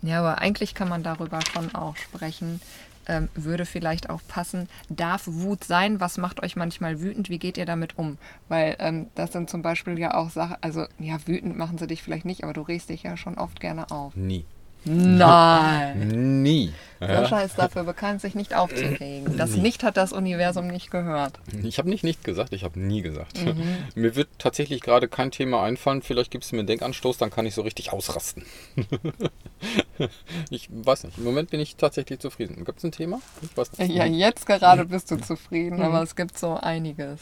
ja, 0.02 0.20
aber 0.20 0.40
eigentlich 0.40 0.76
kann 0.76 0.90
man 0.90 1.04
darüber 1.04 1.40
schon 1.54 1.74
auch 1.74 1.96
sprechen 1.96 2.62
ähm, 3.08 3.30
würde 3.36 3.66
vielleicht 3.66 4.10
auch 4.10 4.22
passen. 4.28 4.70
Darf 4.90 5.24
Wut 5.26 5.64
sein? 5.64 6.00
Was 6.00 6.18
macht 6.18 6.44
euch 6.44 6.56
manchmal 6.56 7.02
wütend? 7.02 7.30
Wie 7.30 7.40
geht 7.40 7.58
ihr 7.58 7.66
damit 7.66 7.98
um? 7.98 8.18
Weil 8.48 8.76
ähm, 8.80 9.08
das 9.16 9.34
sind 9.34 9.50
zum 9.50 9.62
Beispiel 9.62 9.98
ja 9.98 10.16
auch 10.16 10.30
Sachen, 10.30 10.58
also 10.62 10.86
ja, 11.00 11.18
wütend 11.26 11.58
machen 11.58 11.78
sie 11.78 11.88
dich 11.88 12.04
vielleicht 12.04 12.26
nicht, 12.26 12.44
aber 12.44 12.54
du 12.54 12.62
regst 12.62 12.90
dich 12.90 13.04
ja 13.04 13.18
schon 13.18 13.38
oft 13.38 13.60
gerne 13.60 13.92
auf. 13.92 14.16
Nie. 14.16 14.46
Nein. 14.88 16.42
Nie. 16.42 16.74
Sascha 17.00 17.42
ist 17.42 17.60
dafür 17.60 17.84
bekannt, 17.84 18.22
sich 18.22 18.34
nicht 18.34 18.56
aufzuregen. 18.56 19.38
Das 19.38 19.52
nie. 19.52 19.62
Nicht 19.62 19.84
hat 19.84 19.98
das 19.98 20.14
Universum 20.14 20.68
nicht 20.68 20.90
gehört. 20.90 21.40
Ich 21.64 21.78
habe 21.78 21.90
nicht 21.90 22.04
nicht 22.04 22.24
gesagt, 22.24 22.54
ich 22.54 22.64
habe 22.64 22.80
nie 22.80 23.04
gesagt. 23.04 23.44
Mhm. 23.44 23.78
Mir 23.94 24.16
wird 24.16 24.30
tatsächlich 24.40 24.82
gerade 24.82 25.08
kein 25.08 25.30
Thema 25.30 25.62
einfallen. 25.62 26.02
Vielleicht 26.02 26.32
gibt 26.32 26.44
es 26.44 26.52
mir 26.52 26.60
einen 26.60 26.68
Denkanstoß, 26.68 27.20
dann 27.20 27.30
kann 27.30 27.46
ich 27.46 27.54
so 27.54 27.62
richtig 27.62 27.94
ausrasten. 27.94 28.46
ich 30.50 30.70
weiß 30.72 31.04
nicht. 31.04 31.20
Im 31.20 31.24
Moment 31.24 31.52
bin 31.52 31.60
ich 31.60 31.76
tatsächlich 31.76 32.20
zufrieden. 32.20 32.66
Gibt 32.66 32.80
es 32.80 32.84
ein 32.84 32.92
Thema? 32.92 33.22
Ich 33.44 33.56
weiß 33.56 33.78
nicht. 33.78 33.92
Ja, 33.94 34.06
jetzt 34.06 34.48
gerade 34.48 34.86
bist 34.86 35.12
du 35.12 35.18
zufrieden, 35.18 35.82
aber 35.84 36.02
es 36.02 36.16
gibt 36.16 36.38
so 36.40 36.56
einiges. 36.56 37.20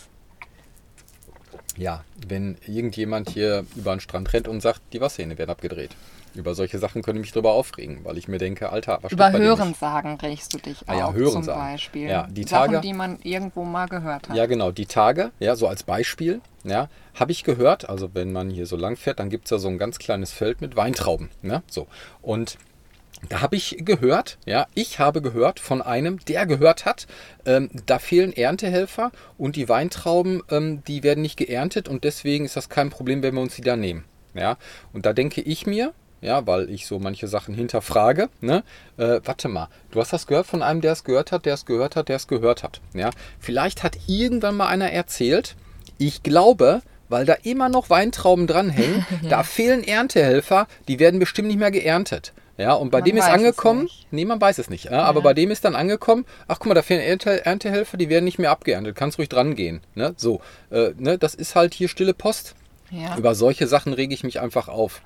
ja, 1.77 2.03
wenn 2.27 2.57
irgendjemand 2.65 3.29
hier 3.29 3.65
über 3.75 3.93
den 3.95 3.99
Strand 3.99 4.31
rennt 4.33 4.47
und 4.47 4.61
sagt, 4.61 4.81
die 4.93 5.01
Wasserhähne 5.01 5.37
werden 5.37 5.51
abgedreht. 5.51 5.91
Über 6.35 6.53
solche 6.53 6.79
Sachen 6.79 7.01
könnte 7.01 7.19
ich 7.19 7.27
mich 7.27 7.33
drüber 7.33 7.53
aufregen, 7.53 7.99
weil 8.03 8.17
ich 8.17 8.27
mir 8.27 8.37
denke, 8.37 8.69
Alter, 8.69 8.99
was 9.01 9.11
Über 9.11 9.31
Hörensagen 9.31 10.15
regst 10.15 10.53
du 10.53 10.57
dich 10.57 10.83
ah, 10.87 10.97
ja, 10.97 11.05
auf 11.05 11.15
Hörensagen. 11.15 11.45
zum 11.45 11.55
Beispiel. 11.55 12.09
Ja, 12.09 12.27
die 12.29 12.43
Sachen, 12.43 12.71
Tage, 12.73 12.81
die 12.81 12.93
man 12.93 13.19
irgendwo 13.23 13.63
mal 13.63 13.87
gehört 13.87 14.29
hat. 14.29 14.35
Ja, 14.35 14.45
genau, 14.45 14.71
die 14.71 14.85
Tage, 14.85 15.31
ja, 15.39 15.55
so 15.55 15.67
als 15.67 15.83
Beispiel, 15.83 16.41
ja, 16.63 16.89
habe 17.13 17.31
ich 17.31 17.43
gehört, 17.43 17.89
also 17.89 18.09
wenn 18.13 18.31
man 18.31 18.49
hier 18.49 18.65
so 18.65 18.75
lang 18.75 18.97
fährt, 18.97 19.19
dann 19.19 19.29
gibt 19.29 19.45
es 19.45 19.51
ja 19.51 19.57
so 19.57 19.67
ein 19.67 19.77
ganz 19.77 19.97
kleines 19.97 20.31
Feld 20.31 20.61
mit 20.61 20.75
Weintrauben, 20.75 21.29
ne, 21.41 21.63
so. 21.67 21.87
Und 22.21 22.57
da 23.29 23.41
habe 23.41 23.55
ich 23.55 23.77
gehört, 23.79 24.37
ja, 24.45 24.67
ich 24.75 24.99
habe 24.99 25.21
gehört 25.21 25.59
von 25.59 25.81
einem, 25.81 26.19
der 26.25 26.45
gehört 26.45 26.85
hat, 26.85 27.07
ähm, 27.45 27.69
da 27.85 27.97
fehlen 27.99 28.33
Erntehelfer 28.33 29.11
und 29.37 29.55
die 29.55 29.69
Weintrauben, 29.69 30.43
ähm, 30.51 30.83
die 30.83 31.01
werden 31.03 31.21
nicht 31.21 31.37
geerntet 31.37 31.87
und 31.87 32.03
deswegen 32.03 32.45
ist 32.45 32.55
das 32.55 32.69
kein 32.69 32.89
Problem, 32.89 33.23
wenn 33.23 33.33
wir 33.33 33.41
uns 33.41 33.55
die 33.55 33.61
da 33.61 33.75
nehmen. 33.75 34.03
Ja, 34.33 34.57
und 34.91 35.05
da 35.05 35.13
denke 35.13 35.41
ich 35.41 35.65
mir, 35.65 35.93
ja, 36.21 36.45
weil 36.47 36.69
ich 36.69 36.87
so 36.87 36.99
manche 36.99 37.27
Sachen 37.27 37.53
hinterfrage. 37.53 38.29
Ne? 38.41 38.63
Äh, 38.97 39.21
warte 39.23 39.47
mal, 39.47 39.69
du 39.91 39.99
hast 39.99 40.13
das 40.13 40.27
gehört 40.27 40.47
von 40.47 40.61
einem, 40.61 40.81
der 40.81 40.93
es 40.93 41.03
gehört 41.03 41.31
hat, 41.31 41.45
der 41.45 41.53
es 41.53 41.65
gehört 41.65 41.95
hat, 41.95 42.09
der 42.09 42.15
es 42.15 42.27
gehört 42.27 42.63
hat. 42.63 42.81
Ja? 42.93 43.09
Vielleicht 43.39 43.83
hat 43.83 43.97
irgendwann 44.07 44.57
mal 44.57 44.67
einer 44.67 44.91
erzählt, 44.91 45.55
ich 45.97 46.23
glaube, 46.23 46.81
weil 47.09 47.25
da 47.25 47.33
immer 47.43 47.69
noch 47.69 47.89
Weintrauben 47.89 48.47
dranhängen, 48.47 49.05
ja. 49.21 49.29
da 49.29 49.43
fehlen 49.43 49.83
Erntehelfer, 49.83 50.67
die 50.87 50.99
werden 50.99 51.19
bestimmt 51.19 51.47
nicht 51.47 51.59
mehr 51.59 51.71
geerntet. 51.71 52.33
Ja, 52.57 52.73
und 52.73 52.89
bei 52.89 52.99
man 52.99 53.05
dem 53.05 53.17
ist 53.17 53.25
angekommen, 53.25 53.89
nee, 54.11 54.23
man 54.23 54.39
weiß 54.39 54.59
es 54.59 54.69
nicht, 54.69 54.85
ja, 54.85 54.91
ja. 54.91 55.03
aber 55.03 55.21
bei 55.21 55.33
dem 55.33 55.51
ist 55.51 55.65
dann 55.65 55.75
angekommen, 55.75 56.25
ach 56.47 56.57
guck 56.59 56.67
mal, 56.67 56.73
da 56.73 56.83
fehlen 56.83 57.01
Ernte, 57.01 57.45
Erntehelfer, 57.45 57.97
die 57.97 58.07
werden 58.07 58.23
nicht 58.23 58.39
mehr 58.39 58.49
abgeerntet, 58.49 58.95
kannst 58.95 59.19
ruhig 59.19 59.27
dran 59.27 59.55
gehen. 59.55 59.81
Ne? 59.93 60.13
So, 60.15 60.39
äh, 60.71 60.91
ne, 60.97 61.17
das 61.17 61.35
ist 61.35 61.55
halt 61.55 61.73
hier 61.73 61.89
stille 61.89 62.13
Post. 62.13 62.55
Ja. 62.91 63.17
Über 63.17 63.35
solche 63.35 63.67
Sachen 63.67 63.93
rege 63.93 64.13
ich 64.13 64.23
mich 64.23 64.39
einfach 64.39 64.69
auf. 64.69 65.01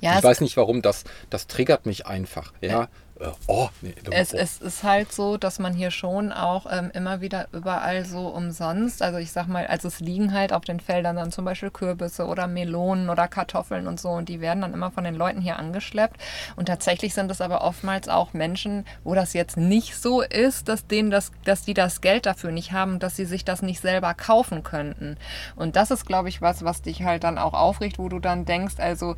Ja, 0.00 0.18
ich 0.18 0.24
weiß 0.24 0.40
nicht 0.40 0.56
warum, 0.56 0.82
das, 0.82 1.04
das 1.30 1.46
triggert 1.46 1.86
mich 1.86 2.06
einfach. 2.06 2.52
Ja, 2.60 2.88
äh, 3.20 3.30
oh, 3.48 3.68
nee, 3.80 3.94
es, 4.10 4.32
es, 4.32 4.58
ist 4.60 4.84
halt 4.84 5.12
so, 5.12 5.36
dass 5.36 5.58
man 5.58 5.74
hier 5.74 5.90
schon 5.90 6.32
auch 6.32 6.66
ähm, 6.70 6.90
immer 6.94 7.20
wieder 7.20 7.48
überall 7.52 8.04
so 8.04 8.28
umsonst, 8.28 9.02
also 9.02 9.18
ich 9.18 9.32
sag 9.32 9.48
mal, 9.48 9.66
also 9.66 9.88
es 9.88 9.98
liegen 9.98 10.32
halt 10.32 10.52
auf 10.52 10.64
den 10.64 10.78
Feldern 10.78 11.16
dann 11.16 11.32
zum 11.32 11.44
Beispiel 11.44 11.70
Kürbisse 11.70 12.26
oder 12.26 12.46
Melonen 12.46 13.10
oder 13.10 13.26
Kartoffeln 13.26 13.88
und 13.88 13.98
so 13.98 14.10
und 14.10 14.28
die 14.28 14.40
werden 14.40 14.60
dann 14.60 14.72
immer 14.72 14.92
von 14.92 15.02
den 15.02 15.16
Leuten 15.16 15.40
hier 15.40 15.58
angeschleppt 15.58 16.20
und 16.54 16.66
tatsächlich 16.66 17.12
sind 17.12 17.30
es 17.30 17.40
aber 17.40 17.62
oftmals 17.62 18.08
auch 18.08 18.34
Menschen, 18.34 18.84
wo 19.02 19.14
das 19.14 19.32
jetzt 19.32 19.56
nicht 19.56 19.96
so 19.96 20.22
ist, 20.22 20.68
dass 20.68 20.86
denen 20.86 21.10
das, 21.10 21.32
dass 21.44 21.62
die 21.62 21.74
das 21.74 22.00
Geld 22.00 22.26
dafür 22.26 22.52
nicht 22.52 22.72
haben, 22.72 23.00
dass 23.00 23.16
sie 23.16 23.24
sich 23.24 23.44
das 23.44 23.62
nicht 23.62 23.80
selber 23.80 24.14
kaufen 24.14 24.62
könnten. 24.62 25.16
Und 25.56 25.76
das 25.76 25.90
ist, 25.90 26.06
glaube 26.06 26.28
ich, 26.28 26.40
was, 26.40 26.64
was 26.64 26.82
dich 26.82 27.02
halt 27.02 27.24
dann 27.24 27.38
auch 27.38 27.54
aufregt, 27.54 27.98
wo 27.98 28.08
du 28.08 28.20
dann 28.20 28.44
denkst, 28.44 28.74
also 28.78 29.16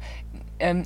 ähm, 0.60 0.84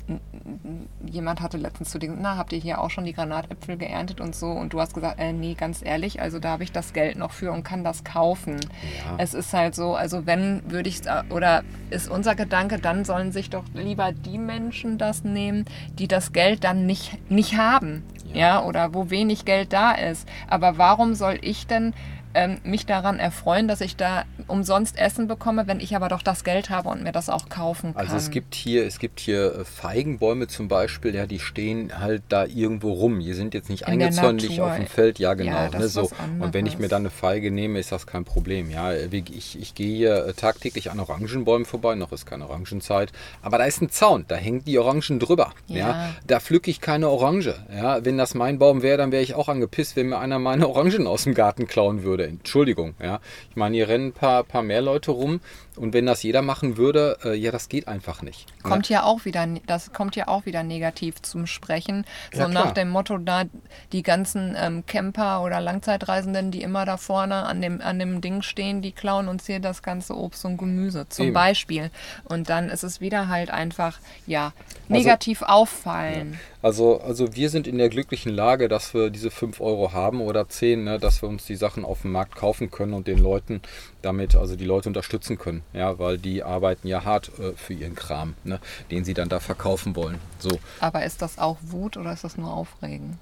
jemand 1.05 1.41
hatte 1.41 1.57
letztens 1.57 1.91
zu 1.91 1.99
dir 1.99 2.07
gesagt, 2.07 2.23
na, 2.23 2.37
habt 2.37 2.53
ihr 2.53 2.59
hier 2.59 2.79
auch 2.79 2.89
schon 2.89 3.03
die 3.05 3.13
Granatäpfel 3.13 3.77
geerntet 3.77 4.21
und 4.21 4.35
so? 4.35 4.47
Und 4.51 4.73
du 4.73 4.79
hast 4.79 4.93
gesagt, 4.93 5.19
äh, 5.19 5.33
nee, 5.33 5.53
ganz 5.53 5.81
ehrlich, 5.83 6.21
also 6.21 6.39
da 6.39 6.49
habe 6.49 6.63
ich 6.63 6.71
das 6.71 6.93
Geld 6.93 7.17
noch 7.17 7.31
für 7.31 7.51
und 7.51 7.63
kann 7.63 7.83
das 7.83 8.03
kaufen. 8.03 8.59
Ja. 8.61 9.15
Es 9.17 9.33
ist 9.33 9.53
halt 9.53 9.75
so, 9.75 9.95
also 9.95 10.25
wenn 10.25 10.61
würde 10.71 10.89
ich, 10.89 11.01
oder 11.29 11.63
ist 11.89 12.09
unser 12.09 12.35
Gedanke, 12.35 12.79
dann 12.79 13.05
sollen 13.05 13.31
sich 13.31 13.49
doch 13.49 13.65
lieber 13.73 14.11
die 14.11 14.37
Menschen 14.37 14.97
das 14.97 15.23
nehmen, 15.23 15.65
die 15.99 16.07
das 16.07 16.31
Geld 16.31 16.63
dann 16.63 16.85
nicht, 16.85 17.17
nicht 17.29 17.57
haben. 17.57 18.03
Ja. 18.33 18.39
ja, 18.39 18.63
oder 18.63 18.93
wo 18.93 19.09
wenig 19.09 19.45
Geld 19.45 19.71
da 19.73 19.91
ist. 19.91 20.27
Aber 20.47 20.77
warum 20.77 21.15
soll 21.15 21.37
ich 21.41 21.67
denn 21.67 21.93
ähm, 22.35 22.59
mich 22.63 22.85
daran 22.85 23.17
erfreuen, 23.17 23.67
dass 23.67 23.81
ich 23.81 23.95
da 23.95 24.25
umsonst 24.47 24.97
Essen 24.97 25.27
bekomme, 25.27 25.67
wenn 25.67 25.79
ich 25.79 25.95
aber 25.95 26.09
doch 26.09 26.21
das 26.21 26.43
Geld 26.43 26.69
habe 26.69 26.89
und 26.89 27.01
mir 27.01 27.13
das 27.13 27.29
auch 27.29 27.49
kaufen 27.49 27.93
kann. 27.93 28.03
Also 28.03 28.17
es 28.17 28.29
gibt 28.29 28.53
hier, 28.53 28.85
es 28.85 28.99
gibt 28.99 29.19
hier 29.19 29.55
äh, 29.55 29.65
Feigenbäume 29.65 30.47
zum 30.47 30.67
Beispiel, 30.67 31.15
ja, 31.15 31.25
die 31.25 31.39
stehen 31.39 31.97
halt 31.97 32.23
da 32.29 32.45
irgendwo 32.45 32.91
rum. 32.91 33.19
Die 33.19 33.33
sind 33.33 33.53
jetzt 33.53 33.69
nicht 33.69 33.87
eingezäunlich 33.87 34.61
auf 34.61 34.75
dem 34.75 34.87
Feld, 34.87 35.17
ja 35.17 35.33
genau. 35.33 35.51
Ja, 35.51 35.69
ne, 35.69 35.87
so. 35.87 36.11
Und 36.39 36.53
wenn 36.53 36.65
ich 36.65 36.77
mir 36.77 36.89
dann 36.89 37.03
eine 37.03 37.09
Feige 37.09 37.51
nehme, 37.51 37.79
ist 37.79 37.91
das 37.91 38.05
kein 38.05 38.25
Problem. 38.25 38.69
Ja, 38.69 38.93
ich, 38.93 39.59
ich 39.59 39.73
gehe 39.73 39.95
hier 39.95 40.25
äh, 40.25 40.33
tagtäglich 40.33 40.91
an 40.91 40.99
Orangenbäumen 40.99 41.65
vorbei, 41.65 41.95
noch 41.95 42.11
ist 42.11 42.25
keine 42.25 42.49
Orangenzeit, 42.49 43.11
aber 43.41 43.57
da 43.57 43.65
ist 43.65 43.81
ein 43.81 43.89
Zaun, 43.89 44.25
da 44.27 44.35
hängen 44.35 44.63
die 44.65 44.77
Orangen 44.77 45.19
drüber. 45.19 45.53
Ja. 45.67 45.77
ja. 45.77 46.15
Da 46.27 46.39
pflücke 46.39 46.69
ich 46.69 46.81
keine 46.81 47.09
Orange. 47.09 47.55
Ja, 47.73 48.03
wenn 48.03 48.17
das 48.17 48.33
mein 48.33 48.59
Baum 48.59 48.81
wäre, 48.81 48.97
dann 48.97 49.11
wäre 49.11 49.23
ich 49.23 49.35
auch 49.35 49.47
angepisst, 49.47 49.95
wenn 49.95 50.09
mir 50.09 50.19
einer 50.19 50.39
meine 50.39 50.67
Orangen 50.67 51.07
aus 51.07 51.23
dem 51.23 51.33
Garten 51.33 51.67
klauen 51.67 52.03
würde. 52.03 52.24
Entschuldigung, 52.27 52.95
ja. 53.01 53.19
Ich 53.49 53.55
meine, 53.55 53.75
hier 53.75 53.87
rennen 53.87 54.07
ein 54.07 54.13
paar, 54.13 54.43
paar 54.43 54.63
mehr 54.63 54.81
Leute 54.81 55.11
rum 55.11 55.39
und 55.77 55.93
wenn 55.93 56.05
das 56.05 56.23
jeder 56.23 56.41
machen 56.41 56.77
würde, 56.77 57.17
äh, 57.23 57.35
ja, 57.35 57.51
das 57.51 57.69
geht 57.69 57.87
einfach 57.87 58.21
nicht. 58.21 58.47
Ne? 58.47 58.69
Kommt 58.69 58.89
ja 58.89 59.03
auch 59.03 59.25
wieder, 59.25 59.45
das 59.67 59.91
kommt 59.93 60.15
ja 60.15 60.27
auch 60.27 60.45
wieder 60.45 60.63
negativ 60.63 61.21
zum 61.21 61.47
Sprechen. 61.47 62.05
So 62.33 62.41
ja, 62.41 62.47
nach 62.47 62.71
dem 62.71 62.89
Motto, 62.89 63.17
da 63.17 63.43
die 63.91 64.03
ganzen 64.03 64.55
ähm, 64.57 64.85
Camper 64.85 65.43
oder 65.43 65.59
Langzeitreisenden, 65.59 66.51
die 66.51 66.61
immer 66.61 66.85
da 66.85 66.97
vorne 66.97 67.45
an 67.45 67.61
dem, 67.61 67.81
an 67.81 67.99
dem 67.99 68.21
Ding 68.21 68.41
stehen, 68.41 68.81
die 68.81 68.91
klauen 68.91 69.27
uns 69.27 69.45
hier 69.45 69.59
das 69.59 69.83
ganze 69.83 70.15
Obst 70.15 70.45
und 70.45 70.57
Gemüse 70.57 71.07
zum 71.09 71.27
Eben. 71.27 71.33
Beispiel. 71.33 71.91
Und 72.23 72.49
dann 72.49 72.69
ist 72.69 72.83
es 72.83 73.01
wieder 73.01 73.27
halt 73.27 73.49
einfach, 73.49 73.99
ja, 74.25 74.53
also 74.55 74.93
negativ 74.93 75.41
also, 75.41 75.53
auffallen. 75.53 76.33
Ja. 76.33 76.39
Also, 76.61 76.99
also 77.01 77.35
wir 77.35 77.49
sind 77.49 77.67
in 77.67 77.77
der 77.77 77.89
glücklichen 77.89 78.33
Lage, 78.33 78.67
dass 78.67 78.93
wir 78.93 79.09
diese 79.09 79.29
5 79.29 79.61
Euro 79.61 79.93
haben 79.93 80.21
oder 80.21 80.47
10, 80.47 80.83
ne, 80.83 80.99
dass 80.99 81.21
wir 81.21 81.29
uns 81.29 81.45
die 81.45 81.55
Sachen 81.55 81.85
auf 81.85 82.01
dem 82.01 82.11
Markt 82.11 82.35
kaufen 82.35 82.71
können 82.71 82.93
und 82.93 83.07
den 83.07 83.19
Leuten 83.19 83.61
damit, 84.01 84.35
also 84.35 84.55
die 84.55 84.65
Leute 84.65 84.89
unterstützen 84.89 85.37
können 85.37 85.61
ja, 85.73 85.99
weil 85.99 86.17
die 86.17 86.43
arbeiten 86.43 86.87
ja 86.87 87.03
hart 87.03 87.31
äh, 87.39 87.53
für 87.53 87.73
ihren 87.73 87.95
Kram, 87.95 88.35
ne, 88.43 88.59
den 88.91 89.05
sie 89.05 89.13
dann 89.13 89.29
da 89.29 89.39
verkaufen 89.39 89.95
wollen. 89.95 90.19
So. 90.39 90.59
Aber 90.79 91.05
ist 91.05 91.21
das 91.21 91.37
auch 91.37 91.57
Wut 91.61 91.97
oder 91.97 92.13
ist 92.13 92.23
das 92.23 92.37
nur 92.37 92.51
Aufregen? 92.51 93.19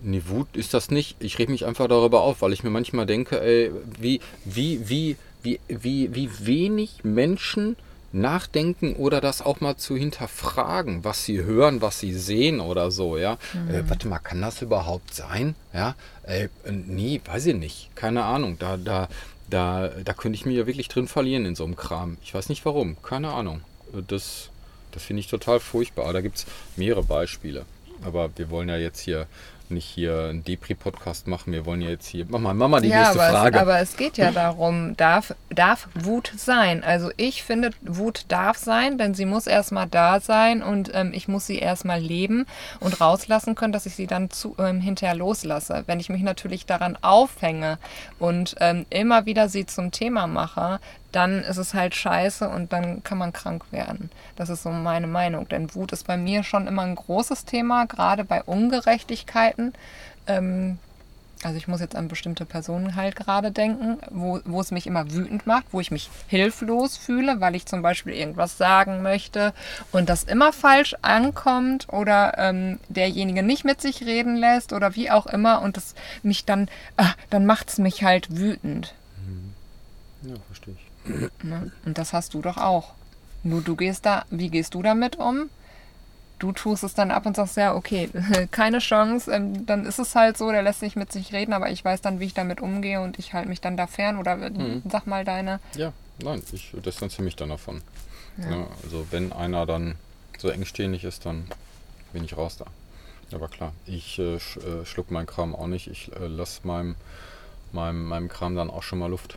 Nee, 0.00 0.22
Wut 0.26 0.56
ist 0.56 0.74
das 0.74 0.90
nicht. 0.90 1.16
Ich 1.20 1.38
reg 1.38 1.48
mich 1.48 1.66
einfach 1.66 1.88
darüber 1.88 2.22
auf, 2.22 2.42
weil 2.42 2.52
ich 2.52 2.62
mir 2.62 2.70
manchmal 2.70 3.06
denke, 3.06 3.40
ey, 3.40 3.72
wie, 3.98 4.20
wie, 4.44 4.88
wie, 4.88 5.16
wie, 5.42 5.60
wie, 5.68 6.14
wie 6.14 6.46
wenig 6.46 7.02
Menschen 7.02 7.76
nachdenken 8.12 8.94
oder 8.94 9.20
das 9.20 9.42
auch 9.42 9.60
mal 9.60 9.76
zu 9.76 9.96
hinterfragen, 9.96 11.04
was 11.04 11.24
sie 11.24 11.42
hören, 11.42 11.82
was 11.82 12.00
sie 12.00 12.14
sehen 12.14 12.60
oder 12.60 12.90
so, 12.90 13.18
ja. 13.18 13.38
Mhm. 13.52 13.74
Äh, 13.74 13.90
warte 13.90 14.08
mal, 14.08 14.18
kann 14.18 14.40
das 14.40 14.62
überhaupt 14.62 15.14
sein? 15.14 15.54
Ja, 15.74 15.94
äh, 16.22 16.48
nee, 16.70 17.20
weiß 17.24 17.46
ich 17.46 17.56
nicht. 17.56 17.90
Keine 17.94 18.24
Ahnung. 18.24 18.56
Da, 18.58 18.76
da, 18.76 19.08
da, 19.50 19.88
da 19.88 20.12
könnte 20.12 20.36
ich 20.36 20.46
mich 20.46 20.56
ja 20.56 20.66
wirklich 20.66 20.88
drin 20.88 21.08
verlieren 21.08 21.46
in 21.46 21.54
so 21.54 21.64
einem 21.64 21.76
Kram. 21.76 22.18
Ich 22.22 22.34
weiß 22.34 22.48
nicht 22.48 22.64
warum, 22.64 23.00
keine 23.02 23.32
Ahnung. 23.32 23.62
Das, 24.06 24.50
das 24.92 25.02
finde 25.02 25.20
ich 25.20 25.28
total 25.28 25.60
furchtbar. 25.60 26.12
Da 26.12 26.20
gibt 26.20 26.36
es 26.36 26.46
mehrere 26.76 27.02
Beispiele. 27.02 27.64
Aber 28.02 28.30
wir 28.36 28.50
wollen 28.50 28.68
ja 28.68 28.76
jetzt 28.76 29.00
hier 29.00 29.26
nicht 29.70 29.84
hier 29.84 30.28
einen 30.30 30.44
Depri-Podcast 30.44 31.26
machen. 31.26 31.52
Wir 31.52 31.66
wollen 31.66 31.80
ja 31.80 31.90
jetzt 31.90 32.06
hier. 32.06 32.26
Mach 32.28 32.38
mal, 32.38 32.54
mach 32.54 32.68
mal 32.68 32.80
die 32.80 32.88
ja, 32.88 33.00
nächste 33.00 33.22
aber 33.22 33.30
Frage. 33.30 33.56
Es, 33.56 33.62
aber 33.62 33.80
es 33.80 33.96
geht 33.96 34.16
ja 34.16 34.30
darum, 34.30 34.96
darf, 34.96 35.34
darf 35.50 35.88
Wut 35.94 36.32
sein? 36.36 36.82
Also 36.84 37.10
ich 37.16 37.42
finde, 37.42 37.70
Wut 37.82 38.26
darf 38.28 38.58
sein, 38.58 38.98
denn 38.98 39.14
sie 39.14 39.24
muss 39.24 39.46
erstmal 39.46 39.86
da 39.86 40.20
sein 40.20 40.62
und 40.62 40.90
ähm, 40.94 41.12
ich 41.14 41.28
muss 41.28 41.46
sie 41.46 41.58
erstmal 41.58 42.00
leben 42.00 42.46
und 42.80 43.00
rauslassen 43.00 43.54
können, 43.54 43.72
dass 43.72 43.86
ich 43.86 43.94
sie 43.94 44.06
dann 44.06 44.30
zu, 44.30 44.54
ähm, 44.58 44.80
hinterher 44.80 45.14
loslasse. 45.14 45.84
Wenn 45.86 46.00
ich 46.00 46.08
mich 46.08 46.22
natürlich 46.22 46.66
daran 46.66 46.96
aufhänge 47.00 47.78
und 48.18 48.56
ähm, 48.60 48.86
immer 48.90 49.26
wieder 49.26 49.48
sie 49.48 49.66
zum 49.66 49.92
Thema 49.92 50.26
mache, 50.26 50.80
dann 51.12 51.42
ist 51.42 51.56
es 51.56 51.74
halt 51.74 51.94
scheiße 51.94 52.48
und 52.48 52.72
dann 52.72 53.02
kann 53.02 53.18
man 53.18 53.32
krank 53.32 53.64
werden. 53.70 54.10
Das 54.36 54.50
ist 54.50 54.62
so 54.62 54.70
meine 54.70 55.06
Meinung. 55.06 55.48
Denn 55.48 55.74
Wut 55.74 55.92
ist 55.92 56.06
bei 56.06 56.16
mir 56.16 56.42
schon 56.42 56.66
immer 56.66 56.82
ein 56.82 56.94
großes 56.94 57.44
Thema, 57.44 57.86
gerade 57.86 58.24
bei 58.24 58.42
Ungerechtigkeiten. 58.42 59.72
Ähm, 60.26 60.78
also 61.44 61.56
ich 61.56 61.68
muss 61.68 61.80
jetzt 61.80 61.94
an 61.94 62.08
bestimmte 62.08 62.44
Personen 62.44 62.96
halt 62.96 63.14
gerade 63.14 63.52
denken, 63.52 63.98
wo, 64.10 64.40
wo 64.44 64.60
es 64.60 64.72
mich 64.72 64.88
immer 64.88 65.12
wütend 65.12 65.46
macht, 65.46 65.66
wo 65.70 65.80
ich 65.80 65.92
mich 65.92 66.10
hilflos 66.26 66.96
fühle, 66.96 67.40
weil 67.40 67.54
ich 67.54 67.64
zum 67.64 67.80
Beispiel 67.80 68.12
irgendwas 68.12 68.58
sagen 68.58 69.02
möchte 69.02 69.54
und 69.92 70.08
das 70.08 70.24
immer 70.24 70.52
falsch 70.52 70.96
ankommt 71.02 71.88
oder 71.90 72.36
ähm, 72.38 72.80
derjenige 72.88 73.44
nicht 73.44 73.64
mit 73.64 73.80
sich 73.80 74.02
reden 74.02 74.34
lässt 74.34 74.72
oder 74.72 74.96
wie 74.96 75.12
auch 75.12 75.26
immer 75.26 75.62
und 75.62 75.76
das 75.76 75.94
mich 76.24 76.44
dann, 76.44 76.68
äh, 76.96 77.04
dann 77.30 77.46
macht 77.46 77.68
es 77.68 77.78
mich 77.78 78.02
halt 78.02 78.36
wütend. 78.36 78.94
Ja, 80.22 80.34
verstehe 80.48 80.74
ich. 80.74 80.87
Ne? 81.42 81.70
Und 81.84 81.98
das 81.98 82.12
hast 82.12 82.34
du 82.34 82.42
doch 82.42 82.56
auch. 82.56 82.94
Nur 83.42 83.62
du 83.62 83.76
gehst 83.76 84.06
da, 84.06 84.24
wie 84.30 84.50
gehst 84.50 84.74
du 84.74 84.82
damit 84.82 85.16
um? 85.16 85.48
Du 86.38 86.52
tust 86.52 86.84
es 86.84 86.94
dann 86.94 87.10
ab 87.10 87.26
und 87.26 87.34
sagst, 87.34 87.56
ja, 87.56 87.74
okay, 87.74 88.10
keine 88.50 88.78
Chance, 88.78 89.30
ähm, 89.32 89.66
dann 89.66 89.84
ist 89.84 89.98
es 89.98 90.14
halt 90.14 90.36
so, 90.36 90.50
der 90.50 90.62
lässt 90.62 90.82
nicht 90.82 90.96
mit 90.96 91.12
sich 91.12 91.32
reden, 91.32 91.52
aber 91.52 91.70
ich 91.70 91.84
weiß 91.84 92.00
dann, 92.00 92.20
wie 92.20 92.26
ich 92.26 92.34
damit 92.34 92.60
umgehe 92.60 93.00
und 93.00 93.18
ich 93.18 93.34
halte 93.34 93.48
mich 93.48 93.60
dann 93.60 93.76
da 93.76 93.86
fern 93.86 94.18
oder 94.18 94.36
mhm. 94.36 94.82
sag 94.88 95.06
mal 95.06 95.24
deine. 95.24 95.58
Ja, 95.74 95.92
nein, 96.22 96.42
ich 96.52 96.72
distanziere 96.84 97.22
mich 97.24 97.36
dann 97.36 97.48
davon. 97.48 97.82
Ja. 98.38 98.50
Ja, 98.50 98.66
also 98.84 99.06
wenn 99.10 99.32
einer 99.32 99.66
dann 99.66 99.96
so 100.38 100.48
engständig 100.48 101.02
ist, 101.04 101.26
dann 101.26 101.48
bin 102.12 102.24
ich 102.24 102.36
raus 102.36 102.56
da. 102.56 102.66
Aber 103.34 103.48
klar, 103.48 103.72
ich 103.84 104.18
äh, 104.18 104.38
sch, 104.38 104.58
äh, 104.58 104.84
schluck 104.84 105.10
meinen 105.10 105.26
Kram 105.26 105.54
auch 105.54 105.66
nicht. 105.66 105.88
Ich 105.88 106.12
äh, 106.16 106.26
lasse 106.26 106.60
meinem, 106.64 106.94
meinem, 107.72 108.04
meinem 108.04 108.28
Kram 108.28 108.54
dann 108.54 108.70
auch 108.70 108.82
schon 108.82 108.98
mal 108.98 109.10
Luft. 109.10 109.36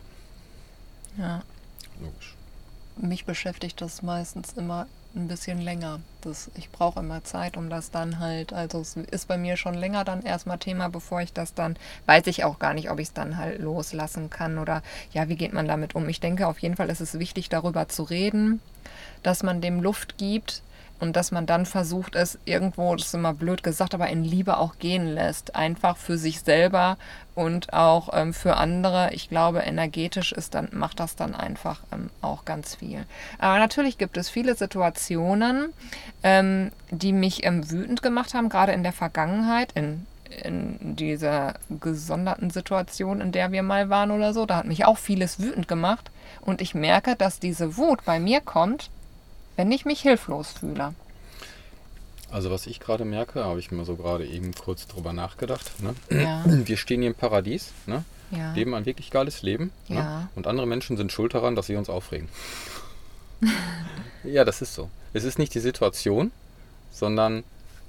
Ja. 1.18 1.42
Logisch. 2.02 2.34
Mich 2.96 3.24
beschäftigt 3.24 3.80
das 3.80 4.02
meistens 4.02 4.52
immer 4.52 4.86
ein 5.14 5.28
bisschen 5.28 5.60
länger. 5.60 6.00
Das, 6.22 6.50
ich 6.54 6.70
brauche 6.70 7.00
immer 7.00 7.24
Zeit, 7.24 7.56
um 7.56 7.68
das 7.68 7.90
dann 7.90 8.18
halt, 8.18 8.52
also 8.52 8.80
es 8.80 8.96
ist 8.96 9.28
bei 9.28 9.36
mir 9.36 9.56
schon 9.56 9.74
länger 9.74 10.04
dann 10.04 10.22
erstmal 10.22 10.58
Thema, 10.58 10.88
bevor 10.88 11.20
ich 11.20 11.32
das 11.32 11.54
dann, 11.54 11.76
weiß 12.06 12.26
ich 12.28 12.44
auch 12.44 12.58
gar 12.58 12.74
nicht, 12.74 12.90
ob 12.90 12.98
ich 12.98 13.08
es 13.08 13.12
dann 13.12 13.36
halt 13.36 13.60
loslassen 13.60 14.30
kann 14.30 14.58
oder 14.58 14.82
ja, 15.12 15.28
wie 15.28 15.36
geht 15.36 15.52
man 15.52 15.66
damit 15.66 15.94
um. 15.94 16.08
Ich 16.08 16.20
denke, 16.20 16.46
auf 16.46 16.58
jeden 16.60 16.76
Fall 16.76 16.90
ist 16.90 17.00
es 17.00 17.18
wichtig, 17.18 17.48
darüber 17.48 17.88
zu 17.88 18.02
reden, 18.04 18.60
dass 19.22 19.42
man 19.42 19.60
dem 19.60 19.80
Luft 19.80 20.16
gibt, 20.18 20.62
und 21.02 21.16
dass 21.16 21.32
man 21.32 21.46
dann 21.46 21.66
versucht, 21.66 22.14
es 22.14 22.38
irgendwo, 22.44 22.94
das 22.94 23.08
ist 23.08 23.14
immer 23.14 23.34
blöd 23.34 23.64
gesagt, 23.64 23.92
aber 23.92 24.06
in 24.06 24.22
Liebe 24.22 24.56
auch 24.56 24.78
gehen 24.78 25.04
lässt. 25.04 25.56
Einfach 25.56 25.96
für 25.96 26.16
sich 26.16 26.42
selber 26.42 26.96
und 27.34 27.72
auch 27.72 28.10
ähm, 28.12 28.32
für 28.32 28.56
andere. 28.56 29.12
Ich 29.12 29.28
glaube, 29.28 29.62
energetisch 29.62 30.30
ist 30.30 30.54
dann, 30.54 30.68
macht 30.70 31.00
das 31.00 31.16
dann 31.16 31.34
einfach 31.34 31.80
ähm, 31.92 32.10
auch 32.20 32.44
ganz 32.44 32.76
viel. 32.76 33.04
Aber 33.40 33.58
natürlich 33.58 33.98
gibt 33.98 34.16
es 34.16 34.30
viele 34.30 34.54
Situationen, 34.54 35.72
ähm, 36.22 36.70
die 36.92 37.12
mich 37.12 37.44
ähm, 37.44 37.68
wütend 37.68 38.00
gemacht 38.00 38.32
haben, 38.34 38.48
gerade 38.48 38.70
in 38.70 38.84
der 38.84 38.92
Vergangenheit, 38.92 39.72
in 39.72 40.06
in 40.44 40.96
dieser 40.96 41.56
gesonderten 41.68 42.48
Situation, 42.48 43.20
in 43.20 43.32
der 43.32 43.52
wir 43.52 43.62
mal 43.62 43.90
waren 43.90 44.10
oder 44.10 44.32
so, 44.32 44.46
da 44.46 44.56
hat 44.56 44.64
mich 44.64 44.86
auch 44.86 44.96
vieles 44.96 45.38
wütend 45.38 45.68
gemacht. 45.68 46.10
Und 46.40 46.62
ich 46.62 46.74
merke, 46.74 47.16
dass 47.16 47.38
diese 47.38 47.76
Wut 47.76 48.02
bei 48.06 48.18
mir 48.18 48.40
kommt, 48.40 48.88
wenn 49.56 49.70
ich 49.72 49.84
mich 49.84 50.00
hilflos 50.00 50.52
fühle. 50.52 50.94
Also 52.30 52.50
was 52.50 52.66
ich 52.66 52.80
gerade 52.80 53.04
merke, 53.04 53.44
habe 53.44 53.60
ich 53.60 53.70
mir 53.70 53.84
so 53.84 53.96
gerade 53.96 54.26
eben 54.26 54.54
kurz 54.54 54.86
drüber 54.86 55.12
nachgedacht. 55.12 55.70
Ne? 55.82 55.94
Ja. 56.10 56.44
Wir 56.46 56.78
stehen 56.78 57.00
hier 57.00 57.10
im 57.10 57.16
Paradies, 57.16 57.72
ne? 57.86 58.04
Ja. 58.30 58.54
leben 58.54 58.74
ein 58.74 58.86
wirklich 58.86 59.10
geiles 59.10 59.42
Leben. 59.42 59.70
Ne? 59.88 59.96
Ja. 59.96 60.28
Und 60.34 60.46
andere 60.46 60.66
Menschen 60.66 60.96
sind 60.96 61.12
schuld 61.12 61.34
daran, 61.34 61.54
dass 61.54 61.66
sie 61.66 61.76
uns 61.76 61.90
aufregen. 61.90 62.30
ja, 64.24 64.44
das 64.44 64.62
ist 64.62 64.74
so. 64.74 64.88
Es 65.12 65.24
ist 65.24 65.38
nicht 65.38 65.54
die 65.54 65.60
Situation, 65.60 66.32
sondern 66.90 67.44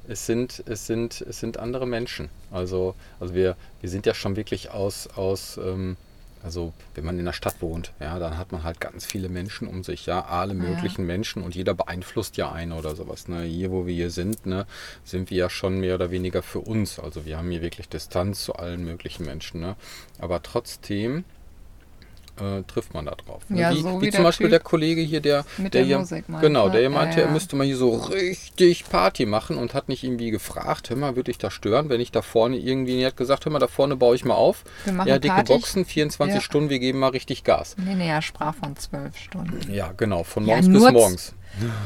es 0.10 0.26
sind, 0.26 0.62
es 0.66 0.86
sind, 0.86 1.22
es 1.22 1.40
sind 1.40 1.58
andere 1.58 1.88
Menschen. 1.88 2.30
Also, 2.52 2.96
also 3.22 3.34
wir, 3.34 3.56
wir 3.80 3.90
sind 3.90 4.06
ja 4.06 4.14
schon 4.14 4.36
wirklich 4.36 4.72
aus, 4.72 5.08
aus 5.16 5.58
ähm, 5.58 5.96
also 6.44 6.74
wenn 6.96 7.06
man 7.06 7.18
in 7.18 7.26
der 7.26 7.34
Stadt 7.34 7.62
wohnt, 7.62 7.94
ja, 8.00 8.20
dann 8.20 8.38
hat 8.38 8.52
man 8.52 8.64
halt 8.64 8.82
ganz 8.82 9.06
viele 9.06 9.30
Menschen 9.30 9.68
um 9.68 9.84
sich, 9.84 10.06
ja, 10.06 10.26
alle 10.26 10.54
möglichen 10.54 11.06
Menschen 11.06 11.42
und 11.42 11.56
jeder 11.56 11.74
beeinflusst 11.74 12.38
ja 12.38 12.52
einen 12.52 12.74
oder 12.74 12.96
sowas. 12.96 13.28
Ne? 13.28 13.44
Hier, 13.44 13.72
wo 13.72 13.86
wir 13.86 13.94
hier 13.94 14.12
sind, 14.12 14.46
ne, 14.46 14.66
sind 15.04 15.30
wir 15.30 15.38
ja 15.38 15.50
schon 15.50 15.80
mehr 15.80 15.96
oder 15.96 16.12
weniger 16.12 16.44
für 16.44 16.60
uns. 16.60 17.00
Also 17.00 17.26
wir 17.26 17.38
haben 17.38 17.50
hier 17.50 17.62
wirklich 17.62 17.90
Distanz 17.90 18.44
zu 18.44 18.54
allen 18.54 18.84
möglichen 18.84 19.26
Menschen. 19.26 19.62
Ne? 19.62 19.76
Aber 20.20 20.42
trotzdem 20.42 21.24
äh, 22.40 22.64
trifft 22.64 22.94
man 22.94 23.06
da 23.06 23.16
drauf. 23.16 23.44
Ne? 23.50 23.62
Ja, 23.62 23.72
wie, 23.72 23.82
so 23.82 24.02
wie 24.02 24.08
wie 24.08 24.10
zum 24.12 24.18
der 24.18 24.24
Beispiel 24.24 24.46
Typ 24.46 24.52
der 24.52 24.60
Kollege 24.60 25.02
hier, 25.02 25.22
der, 25.22 25.46
mit 25.58 25.74
der 25.74 25.82
der 25.82 25.88
hier, 25.88 26.00
Musik 26.00 26.30
meinte, 26.30 26.48
genau, 26.48 26.70
der 26.70 26.82
hier 26.82 26.90
ja, 26.90 26.90
meinte, 26.90 27.20
ja. 27.20 27.28
er 27.28 27.32
müsste 27.32 27.56
mal 27.56 27.66
hier 27.66 27.78
so 27.78 27.96
richtig 27.96 28.90
Party 28.90 29.26
machen 29.26 29.58
und 29.58 29.74
hat 29.74 29.90
nicht 29.90 30.04
irgendwie 30.04 30.32
gefragt, 30.32 30.90
hör 30.90 30.98
mal, 30.98 31.16
würde 31.16 31.32
ich 31.32 31.38
da 31.38 31.52
stören, 31.52 31.90
wenn 31.90 32.02
ich 32.02 32.12
da 32.12 32.22
vorne 32.22 32.58
irgendwie, 32.58 33.02
er 33.02 33.08
hat 33.08 33.18
gesagt, 33.18 33.46
hör 33.46 33.52
mal, 33.52 33.60
da 33.60 33.68
vorne 33.68 33.96
baue 33.96 34.16
ich 34.16 34.26
mal 34.26 34.36
auf. 34.36 34.64
Wir 34.86 34.94
machen 34.94 35.08
ja, 35.08 35.20
dicke 35.20 35.36
Party. 35.36 35.54
Boxen, 35.54 35.86
24 35.86 36.36
Ja. 36.36 36.42
Stunden, 36.42 36.70
wir 36.70 36.80
geben 36.80 37.00
mal 37.00 37.10
richtig 37.10 37.44
Gas. 37.44 37.76
Nee, 37.78 37.96
nee, 37.96 38.10
er 38.10 38.22
sprach 38.22 38.56
von 38.56 38.76
zwölf 38.78 39.18
Stunden. 39.18 39.72
Ja, 39.72 39.92
genau, 39.96 40.24
von 40.24 40.46
morgens 40.46 40.68
bis 40.68 40.92
morgens. 40.92 41.36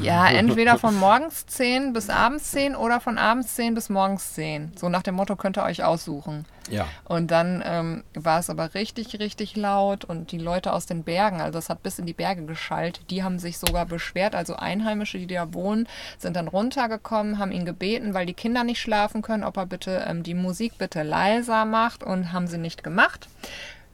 Ja, 0.00 0.28
entweder 0.28 0.78
von 0.78 0.96
morgens 0.96 1.46
10 1.46 1.92
bis 1.92 2.08
abends 2.08 2.50
10 2.52 2.74
oder 2.74 3.00
von 3.00 3.18
abends 3.18 3.54
10 3.54 3.74
bis 3.74 3.88
morgens 3.88 4.34
10. 4.34 4.72
So 4.76 4.88
nach 4.88 5.02
dem 5.02 5.14
Motto 5.14 5.36
könnt 5.36 5.58
ihr 5.58 5.64
euch 5.64 5.84
aussuchen. 5.84 6.46
Ja. 6.70 6.86
Und 7.04 7.30
dann 7.30 7.62
ähm, 7.64 8.04
war 8.14 8.38
es 8.38 8.50
aber 8.50 8.74
richtig, 8.74 9.18
richtig 9.18 9.56
laut 9.56 10.04
und 10.04 10.32
die 10.32 10.38
Leute 10.38 10.72
aus 10.72 10.86
den 10.86 11.02
Bergen, 11.02 11.40
also 11.40 11.58
es 11.58 11.70
hat 11.70 11.82
bis 11.82 11.98
in 11.98 12.06
die 12.06 12.12
Berge 12.12 12.44
geschallt, 12.44 13.00
die 13.10 13.22
haben 13.22 13.38
sich 13.38 13.58
sogar 13.58 13.86
beschwert. 13.86 14.34
Also 14.34 14.56
Einheimische, 14.56 15.18
die 15.18 15.26
da 15.26 15.52
wohnen, 15.54 15.88
sind 16.18 16.36
dann 16.36 16.48
runtergekommen, 16.48 17.38
haben 17.38 17.52
ihn 17.52 17.64
gebeten, 17.64 18.14
weil 18.14 18.26
die 18.26 18.34
Kinder 18.34 18.64
nicht 18.64 18.80
schlafen 18.80 19.22
können, 19.22 19.44
ob 19.44 19.56
er 19.56 19.66
bitte 19.66 20.04
ähm, 20.06 20.22
die 20.22 20.34
Musik 20.34 20.78
bitte 20.78 21.02
leiser 21.02 21.64
macht 21.64 22.02
und 22.02 22.32
haben 22.32 22.46
sie 22.46 22.58
nicht 22.58 22.84
gemacht. 22.84 23.28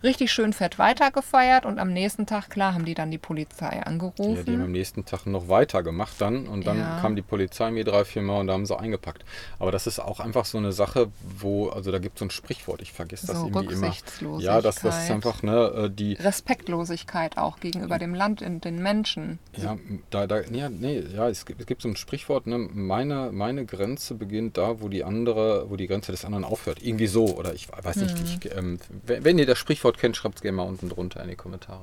Richtig 0.04 0.30
schön 0.30 0.52
fett 0.52 0.78
weitergefeiert 0.78 1.64
und 1.64 1.78
am 1.78 1.90
nächsten 1.90 2.26
Tag, 2.26 2.50
klar, 2.50 2.75
haben 2.75 2.84
die 2.84 2.92
dann 2.92 3.11
die 3.11 3.16
Polizei 3.16 3.64
Ja, 3.64 3.70
die 3.70 3.78
haben 3.78 3.87
angerufen. 3.87 4.61
am 4.61 4.70
nächsten 4.70 5.06
Tag 5.06 5.25
noch 5.25 5.49
weiter 5.49 5.82
gemacht 5.82 6.16
dann 6.18 6.46
und 6.46 6.66
dann 6.66 6.76
Ja. 6.76 6.96
kam 7.00 7.16
die 7.16 7.23
Polizei 7.23 7.70
mir 7.70 7.84
drei, 7.84 8.04
vier 8.04 8.20
Mal 8.20 8.40
und 8.40 8.49
da 8.49 8.52
haben 8.52 8.67
sie 8.67 8.78
eingepackt. 8.78 9.25
Aber 9.58 9.73
das 9.73 9.86
ist 9.86 10.00
auch 10.00 10.21
einfach 10.21 10.45
so 10.45 10.58
eine 10.58 10.73
Sache, 10.73 11.10
wo, 11.23 11.71
also 11.71 11.90
da 11.90 11.99
gibt 11.99 12.17
es 12.17 12.19
so 12.19 12.26
ein 12.26 12.30
Sprichwort, 12.30 12.82
ich 12.82 12.93
vergesse 12.93 13.28
das 13.28 13.40
So 13.40 13.47
irgendwie 13.47 13.73
immer. 13.73 13.95
Ja, 14.40 14.60
das, 14.60 14.76
das 14.76 15.04
ist 15.04 15.10
einfach, 15.10 15.43
ne, 15.43 15.86
äh, 15.86 15.90
die, 15.90 16.12
Respektlosigkeit 16.14 17.38
auch 17.38 17.58
gegenüber 17.60 17.99
dem 17.99 18.14
Land 18.14 18.43
und 18.43 18.62
den 18.67 18.82
Menschen. 18.82 19.38
Ja, 19.56 19.78
da, 20.10 20.26
da, 20.26 20.43
ja, 20.43 20.69
nee, 20.69 21.00
ja, 21.00 21.30
es 21.30 21.47
gibt, 21.47 21.62
es 21.62 21.67
gibt 21.67 21.80
so 21.80 21.88
ein 21.88 21.97
Sprichwort, 21.97 22.47
ne, 22.47 22.58
meine, 22.58 23.30
meine 23.32 23.64
Grenze 23.64 24.14
beginnt 24.14 24.58
da, 24.58 24.82
wo 24.82 24.88
die 24.88 25.02
andere, 25.02 25.71
wo 25.71 25.76
die 25.76 25.86
Grenze 25.86 26.12
des 26.12 26.26
anderen 26.26 26.45
aufhört. 26.45 26.82
Irgendwie 26.82 27.06
so, 27.06 27.25
oder 27.34 27.54
ich 27.54 27.69
weiß 27.73 27.97
nicht, 27.97 28.17
ich, 28.21 28.54
ähm, 28.54 28.78
wenn, 29.06 29.25
wenn 29.25 29.38
ihr 29.38 29.47
das 29.47 29.56
Sprichwort 29.58 29.94
kennt, 29.99 30.17
schreibt 30.17 30.37
es 30.37 30.43
gerne 30.43 30.57
mal 30.57 30.63
unten 30.65 30.89
drunter 30.89 31.23
in 31.23 31.28
die 31.28 31.37
Kommentare. 31.37 31.83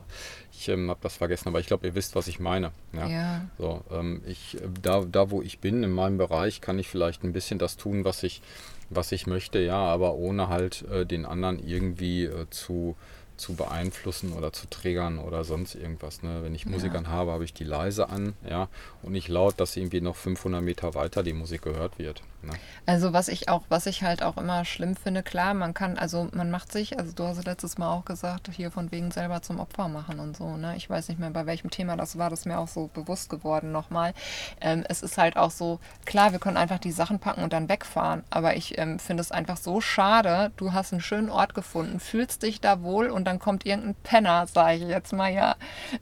Ich 0.52 0.68
ähm, 0.70 0.90
habe 0.90 1.00
das 1.02 1.16
vergessen, 1.16 1.48
aber 1.50 1.60
ich 1.60 1.68
glaube, 1.68 1.88
ihr 1.88 1.96
wisst, 1.96 2.16
was 2.16 2.28
ich 2.28 2.40
meine. 2.40 2.72
Ja. 2.94 3.08
Ja. 3.08 3.42
So, 3.58 3.84
ähm, 3.92 4.22
ich, 4.26 4.56
äh, 4.62 4.68
da, 4.82 5.02
da, 5.10 5.32
wo 5.32 5.42
ich 5.42 5.60
bin, 5.60 5.84
in 5.84 5.92
meinem 5.92 6.18
Bereich, 6.18 6.62
kann 6.62 6.80
ich 6.80 6.88
vielleicht 6.90 7.24
ein 7.24 7.34
bisschen 7.34 7.60
das 7.60 7.78
tun, 7.78 8.06
was 8.06 8.24
ich, 8.24 8.42
was 8.90 9.12
ich 9.12 9.28
möchte, 9.28 9.60
ja, 9.60 9.78
aber 9.78 10.14
ohne 10.16 10.50
halt 10.50 10.84
äh, 10.92 11.06
den 11.06 11.26
anderen 11.26 11.60
irgendwie 11.66 12.26
äh, 12.26 12.46
zu, 12.50 12.96
zu 13.38 13.56
beeinflussen 13.56 14.34
oder 14.34 14.54
zu 14.54 14.70
triggern 14.70 15.18
oder 15.18 15.44
sonst 15.44 15.74
irgendwas. 15.74 16.22
Ne? 16.22 16.40
Wenn 16.44 16.54
ich 16.54 16.66
Musik 16.68 16.94
Ja. 16.94 17.00
an 17.00 17.08
habe, 17.10 17.32
habe 17.32 17.44
ich 17.44 17.54
die 17.54 17.64
leise 17.64 18.10
an, 18.10 18.34
ja, 18.48 18.68
und 19.02 19.14
nicht 19.14 19.30
laut, 19.30 19.60
dass 19.60 19.76
irgendwie 19.76 20.02
noch 20.02 20.16
500 20.16 20.62
Meter 20.62 20.94
weiter 20.94 21.24
die 21.24 21.34
Musik 21.34 21.64
gehört 21.64 21.98
wird. 21.98 22.22
Ne? 22.44 22.54
Also 22.86 23.14
was 23.14 23.28
ich 23.28 23.50
auch, 23.50 23.64
was 23.70 23.86
ich 23.86 24.04
halt 24.04 24.24
auch 24.24 24.38
immer 24.38 24.66
schlimm 24.66 24.96
finde, 24.96 25.24
klar, 25.24 25.54
man 25.54 25.74
kann, 25.74 25.98
also 25.98 26.30
man 26.34 26.50
macht 26.50 26.72
sich, 26.72 26.98
also 26.98 27.14
du 27.14 27.26
hast 27.26 27.46
letztes 27.46 27.78
Mal 27.78 27.92
auch 27.92 28.06
gesagt, 28.06 28.50
hier 28.52 28.72
von 28.72 28.92
wegen 28.92 29.12
selber 29.12 29.42
zum 29.42 29.60
Opfer 29.60 29.88
machen 29.88 30.20
und 30.20 30.36
so, 30.36 30.58
ne? 30.58 30.76
Ich 30.76 30.90
weiß 30.90 31.10
nicht 31.10 31.20
mehr, 31.20 31.30
bei 31.30 31.46
welchem 31.46 31.70
Thema 31.70 31.96
das 31.96 32.18
war, 32.18 32.30
das 32.30 32.42
ist 32.42 32.46
mir 32.46 32.58
auch 32.58 32.68
so 32.68 32.90
bewusst 32.94 33.30
geworden 33.30 33.72
nochmal. 33.72 34.14
Ähm, 34.60 34.84
es 34.90 35.04
ist 35.04 35.18
halt 35.18 35.38
auch 35.38 35.52
so, 35.52 35.80
klar, 36.06 36.32
wir 36.32 36.40
können 36.40 36.58
einfach 36.58 36.80
die 36.80 36.92
Sachen 36.92 37.20
packen 37.20 37.44
und 37.44 37.54
dann 37.54 37.70
wegfahren, 37.70 38.24
aber 38.30 38.56
ich 38.56 38.78
ähm, 38.78 38.98
finde 39.00 39.22
es 39.22 39.32
einfach 39.32 39.58
so 39.58 39.80
schade, 39.80 40.52
du 40.58 40.74
hast 40.74 40.92
einen 40.92 41.02
schönen 41.02 41.30
Ort 41.30 41.54
gefunden, 41.54 42.00
fühlst 42.00 42.44
dich 42.44 42.62
da 42.62 42.82
wohl 42.82 43.10
und 43.10 43.26
dann 43.26 43.40
kommt 43.40 43.66
irgendein 43.66 43.96
Penner, 44.04 44.48
sage 44.48 44.78
ich 44.78 44.84
jetzt 44.84 45.14
mal 45.14 45.32
ja, 45.32 45.56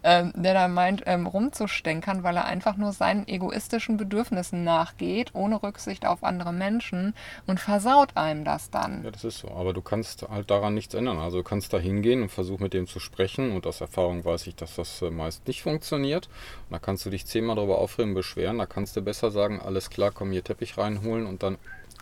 ähm, 0.04 0.32
der 0.36 0.54
da 0.54 0.68
meint, 0.68 1.04
ähm, 1.06 1.28
rumzustänkern, 1.28 2.24
weil 2.24 2.38
er 2.38 2.46
einfach 2.46 2.78
nur 2.78 2.94
seinen 2.94 3.28
egoistischen 3.28 3.98
Bedürfnissen 3.98 4.64
nachgeht, 4.64 5.32
ohne 5.34 5.62
Rücksicht 5.62 6.06
auf 6.06 6.24
andere 6.30 6.54
Menschen 6.54 7.14
und 7.48 7.60
versaut 7.60 8.16
einem 8.16 8.46
das 8.46 8.70
dann. 8.70 9.04
Ja, 9.04 9.12
das 9.12 9.26
ist 9.26 9.40
so. 9.40 9.50
Aber 9.50 9.74
du 9.74 9.82
kannst 9.82 10.30
halt 10.30 10.50
daran 10.50 10.74
nichts 10.76 10.94
ändern. 10.94 11.18
Also 11.18 11.40
du 11.40 11.44
kannst 11.44 11.74
da 11.74 11.78
hingehen 11.80 12.22
und 12.22 12.30
versuchen 12.30 12.64
mit 12.64 12.74
dem 12.74 12.88
zu 12.88 13.00
sprechen. 13.02 13.52
Und 13.52 13.68
aus 13.68 13.82
Erfahrung 13.82 14.24
weiß 14.24 14.48
ich, 14.48 14.56
dass 14.56 14.76
das 14.76 15.02
äh, 15.02 15.10
meist 15.10 15.46
nicht 15.48 15.64
funktioniert. 15.64 16.28
Und 16.70 16.74
da 16.74 16.80
kannst 16.80 17.06
du 17.06 17.10
dich 17.10 17.26
zehnmal 17.26 17.58
darüber 17.58 17.80
aufregen, 17.80 18.14
beschweren. 18.14 18.58
Da 18.60 18.66
kannst 18.66 18.96
du 18.96 19.02
besser 19.02 19.32
sagen, 19.32 19.60
alles 19.60 19.90
klar, 19.90 20.12
komm 20.14 20.32
hier 20.32 20.44
Teppich 20.44 20.78
reinholen 20.78 21.26
und 21.26 21.44
dann 21.44 21.58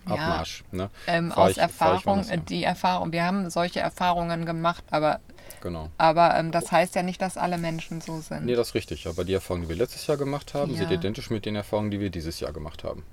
Ja. 0.08 0.14
Abmarsch. 0.14 0.64
Ne? 0.72 0.90
Ähm, 1.08 1.32
aus 1.32 1.52
ich- 1.52 1.56
fahr 1.58 1.96
ich 1.96 2.06
Erfahrung, 2.06 2.24
hin. 2.24 2.44
die 2.48 2.64
Erfahrung, 2.64 3.12
wir 3.12 3.24
haben 3.26 3.50
solche 3.50 3.80
Erfahrungen 3.82 4.46
gemacht, 4.46 4.84
aber, 4.92 5.20
Genau. 5.62 5.90
aber 5.98 6.36
ähm, 6.38 6.52
das 6.52 6.72
heißt 6.72 6.96
ja 6.96 7.04
nicht, 7.04 7.22
dass 7.22 7.36
alle 7.38 7.58
Menschen 7.58 8.00
so 8.00 8.22
sind. 8.22 8.46
Nee, 8.46 8.56
das 8.56 8.70
ist 8.70 8.74
richtig. 8.76 9.08
Aber 9.08 9.26
die 9.26 9.34
Erfahrungen, 9.34 9.64
die 9.64 9.70
wir 9.70 9.76
letztes 9.76 10.08
Jahr 10.08 10.16
gemacht 10.18 10.54
haben, 10.54 10.74
sind 10.76 10.90
Ja. 10.90 10.96
identisch 10.98 11.30
mit 11.30 11.46
den 11.46 11.56
Erfahrungen, 11.56 11.92
die 11.92 12.00
wir 12.00 12.10
dieses 12.10 12.40
Jahr 12.40 12.54
gemacht 12.54 12.84
haben. 12.86 13.04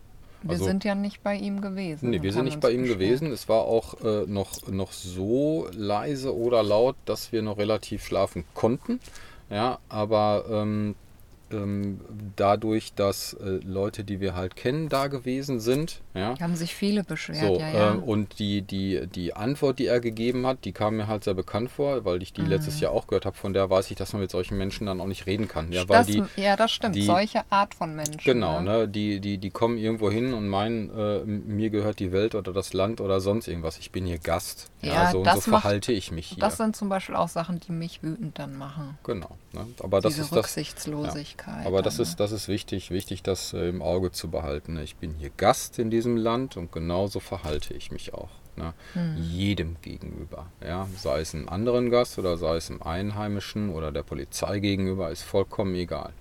Wir 0.44 0.52
also- 0.52 0.64
sind 0.66 0.85
ja 0.85 0.94
nicht 0.94 1.22
bei 1.22 1.37
ihm 1.37 1.61
gewesen. 1.61 2.11
Nee, 2.11 2.22
wir 2.22 2.33
sind 2.33 2.44
nicht 2.44 2.61
bei 2.61 2.70
ihm 2.70 2.83
beschwert. 2.83 3.00
gewesen. 3.00 3.33
Es 3.33 3.48
war 3.48 3.62
auch 3.62 4.00
äh, 4.04 4.26
noch, 4.26 4.68
noch 4.68 4.92
so 4.92 5.68
leise 5.72 6.37
oder 6.37 6.62
laut, 6.62 6.96
dass 7.07 7.33
wir 7.33 7.42
noch 7.42 7.59
relativ 7.59 8.04
schlafen 8.04 8.44
konnten. 8.54 9.00
Ja, 9.50 9.78
aber 9.88 10.44
ähm, 10.50 10.94
ähm, 11.54 12.00
dadurch, 12.36 12.92
dass 12.94 13.34
äh, 13.34 13.60
Leute, 13.64 14.04
die 14.04 14.20
wir 14.20 14.34
halt 14.34 14.56
kennen, 14.56 14.88
da 14.88 15.06
gewesen 15.06 15.60
sind, 15.60 16.00
ja, 16.14 16.38
Haben 16.40 16.54
sich 16.56 16.74
viele 16.74 17.02
beschwert, 17.04 17.38
so, 17.40 17.58
ja, 17.58 17.68
ja. 17.70 17.90
ähm, 17.92 18.02
und 18.02 18.38
die, 18.38 18.62
die, 18.62 19.06
die 19.06 19.34
Antwort, 19.34 19.78
die 19.78 19.86
er 19.86 20.00
gegeben 20.00 20.46
hat, 20.46 20.64
die 20.64 20.72
kam 20.72 20.96
mir 20.96 21.06
halt 21.08 21.24
sehr 21.24 21.34
bekannt 21.34 21.70
vor, 21.70 22.04
weil 22.04 22.22
ich 22.22 22.32
die 22.32 22.42
Mhm. 22.42 22.48
letztes 22.50 22.80
Jahr 22.80 22.92
auch 22.92 23.06
gehört 23.06 23.26
habe. 23.26 23.36
Von 23.36 23.52
der 23.52 23.68
weiß 23.70 23.90
ich, 23.90 23.96
dass 23.96 24.12
man 24.12 24.22
mit 24.22 24.30
solchen 24.30 24.58
Menschen 24.58 24.86
dann 24.86 25.00
auch 25.00 25.06
nicht 25.06 25.26
reden 25.26 25.48
kann. 25.48 25.72
Ja, 25.72 25.88
weil 25.88 25.98
das, 25.98 26.06
die, 26.08 26.22
ja, 26.36 26.56
das 26.56 26.70
stimmt. 26.72 26.94
die- 26.96 27.02
Solche 27.06 27.42
Art 27.50 27.74
von 27.74 27.94
Menschen. 27.96 28.20
Genau, 28.22 28.60
ne? 28.60 28.70
ne? 28.80 28.88
Die, 28.88 29.20
die, 29.20 29.38
die 29.38 29.50
kommen 29.50 29.78
irgendwo 29.78 30.10
hin 30.10 30.34
und 30.34 30.48
meinen, 30.48 30.90
äh, 30.96 31.24
mir 31.24 31.70
gehört 31.70 31.98
die 32.00 32.12
Welt 32.12 32.34
oder 32.34 32.52
das 32.52 32.72
Land 32.74 33.00
oder 33.00 33.20
sonst 33.20 33.48
irgendwas. 33.48 33.78
Ich 33.78 33.90
bin 33.90 34.06
hier 34.06 34.18
Gast. 34.18 34.70
Ja, 34.82 34.92
Ja, 34.94 35.10
so 35.12 35.18
und 35.18 35.24
das 35.26 35.44
so 35.44 35.50
macht- 35.50 35.62
verhalte 35.62 35.92
ich 35.92 36.10
mich 36.12 36.26
hier. 36.28 36.38
Das 36.40 36.56
sind 36.58 36.76
zum 36.76 36.88
Beispiel 36.88 37.16
auch 37.16 37.28
Sachen, 37.28 37.58
die 37.60 37.72
mich 37.72 38.02
wütend 38.02 38.38
dann 38.38 38.56
machen. 38.56 38.98
genau. 39.04 39.36
Ne? 39.52 39.66
Aber 39.82 40.00
das 40.00 40.12
Diese 40.14 40.22
ist 40.22 40.30
das. 40.32 40.38
Rücksichtslosigkeit. 40.38 41.43
Aber 41.46 41.83
das 41.83 41.96
dann, 41.96 42.04
ist, 42.04 42.20
das 42.20 42.33
ist 42.33 42.48
wichtig, 42.48 42.90
wichtig, 42.90 43.22
das 43.22 43.52
äh, 43.52 43.68
im 43.68 43.83
Auge 43.83 44.12
zu 44.12 44.30
behalten. 44.30 44.74
ne? 44.74 44.83
Ich 44.83 44.96
bin 44.96 45.14
hier 45.14 45.30
Gast 45.37 45.78
in 45.78 45.90
diesem 45.90 46.16
Land 46.16 46.57
und 46.57 46.72
genauso 46.72 47.20
verhalte 47.20 47.74
ich 47.74 47.90
mich 47.90 48.14
auch. 48.14 48.30
Ne? 48.57 48.72
Jedem 49.16 49.76
gegenüber. 49.83 50.46
Ja? 50.64 50.88
Sei 50.96 51.20
es 51.20 51.35
einem 51.35 51.48
anderen 51.48 51.90
Gast 51.90 52.18
oder 52.18 52.37
sei 52.37 52.57
es 52.57 52.70
einem 52.70 52.83
Einheimischen 52.83 53.70
oder 53.70 53.92
der 53.92 54.04
Polizei 54.04 54.61
gegenüber, 54.61 55.11
ist 55.11 55.22
vollkommen 55.22 55.74
egal. 55.74 56.12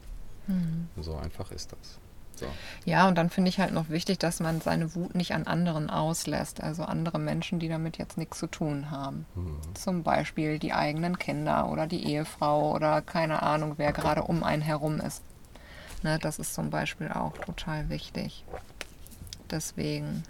So 1.00 1.16
einfach 1.16 1.52
ist 1.52 1.72
das. 1.72 2.00
So. 2.44 2.90
Ja, 2.90 3.08
und 3.08 3.16
dann 3.16 3.30
finde 3.30 3.50
ich 3.50 3.60
halt 3.60 3.74
noch 3.74 3.90
wichtig, 3.90 4.20
dass 4.20 4.40
man 4.40 4.62
seine 4.62 4.94
Wut 4.96 5.16
nicht 5.16 5.34
an 5.34 5.48
anderen 5.48 5.90
auslässt. 5.90 6.62
Also 6.62 6.84
andere 6.84 7.20
Menschen, 7.20 7.60
die 7.60 7.70
damit 7.70 7.98
jetzt 7.98 8.18
nichts 8.18 8.40
zu 8.40 8.48
tun 8.48 8.92
haben. 8.92 9.26
Zum 9.74 10.04
Beispiel 10.04 10.60
die 10.60 10.74
eigenen 10.74 11.18
Kinder 11.18 11.70
oder 11.70 11.88
die 11.88 12.06
Ehefrau 12.06 12.74
oder 12.74 13.02
keine 13.02 13.42
Ahnung, 13.42 13.74
wer 13.78 13.94
gerade 13.94 14.24
um 14.24 14.44
einen 14.44 14.62
herum 14.62 15.00
ist. 15.00 15.22
Ne, 16.04 16.20
das 16.20 16.38
ist 16.38 16.54
zum 16.54 16.70
Beispiel 16.70 17.10
auch 17.10 17.38
total 17.38 17.90
wichtig. 17.90 18.44
Deswegen. 19.50 20.24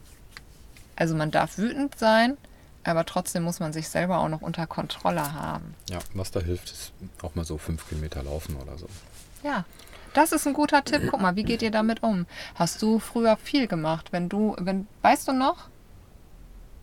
Also 0.95 1.15
man 1.15 1.31
darf 1.31 1.57
wütend 1.57 1.97
sein, 1.97 2.37
aber 2.83 3.05
trotzdem 3.05 3.41
muss 3.41 3.59
man 3.59 3.73
sich 3.73 3.89
selber 3.89 4.19
auch 4.19 4.29
noch 4.29 4.41
unter 4.41 4.67
Kontrolle 4.67 5.33
haben. 5.33 5.73
Ja, 5.89 5.97
was 6.13 6.29
da 6.29 6.39
hilft, 6.39 6.69
ist 6.69 6.93
auch 7.23 7.33
mal 7.33 7.43
so 7.43 7.57
fünf 7.57 7.89
Kilometer 7.89 8.21
laufen 8.21 8.55
oder 8.57 8.77
so. 8.77 8.87
Ja, 9.43 9.65
das 10.13 10.31
ist 10.31 10.47
ein 10.47 10.53
guter 10.53 10.83
Tipp. 10.83 11.03
Guck 11.09 11.21
mal, 11.21 11.35
wie 11.35 11.43
geht 11.43 11.61
ihr 11.61 11.71
damit 11.71 12.03
um? 12.03 12.25
Hast 12.55 12.81
du 12.81 12.99
früher 12.99 13.37
viel 13.37 13.67
gemacht? 13.67 14.07
Wenn 14.11 14.29
du, 14.29 14.55
wenn, 14.59 14.87
weißt 15.01 15.27
du 15.27 15.33
noch? 15.33 15.69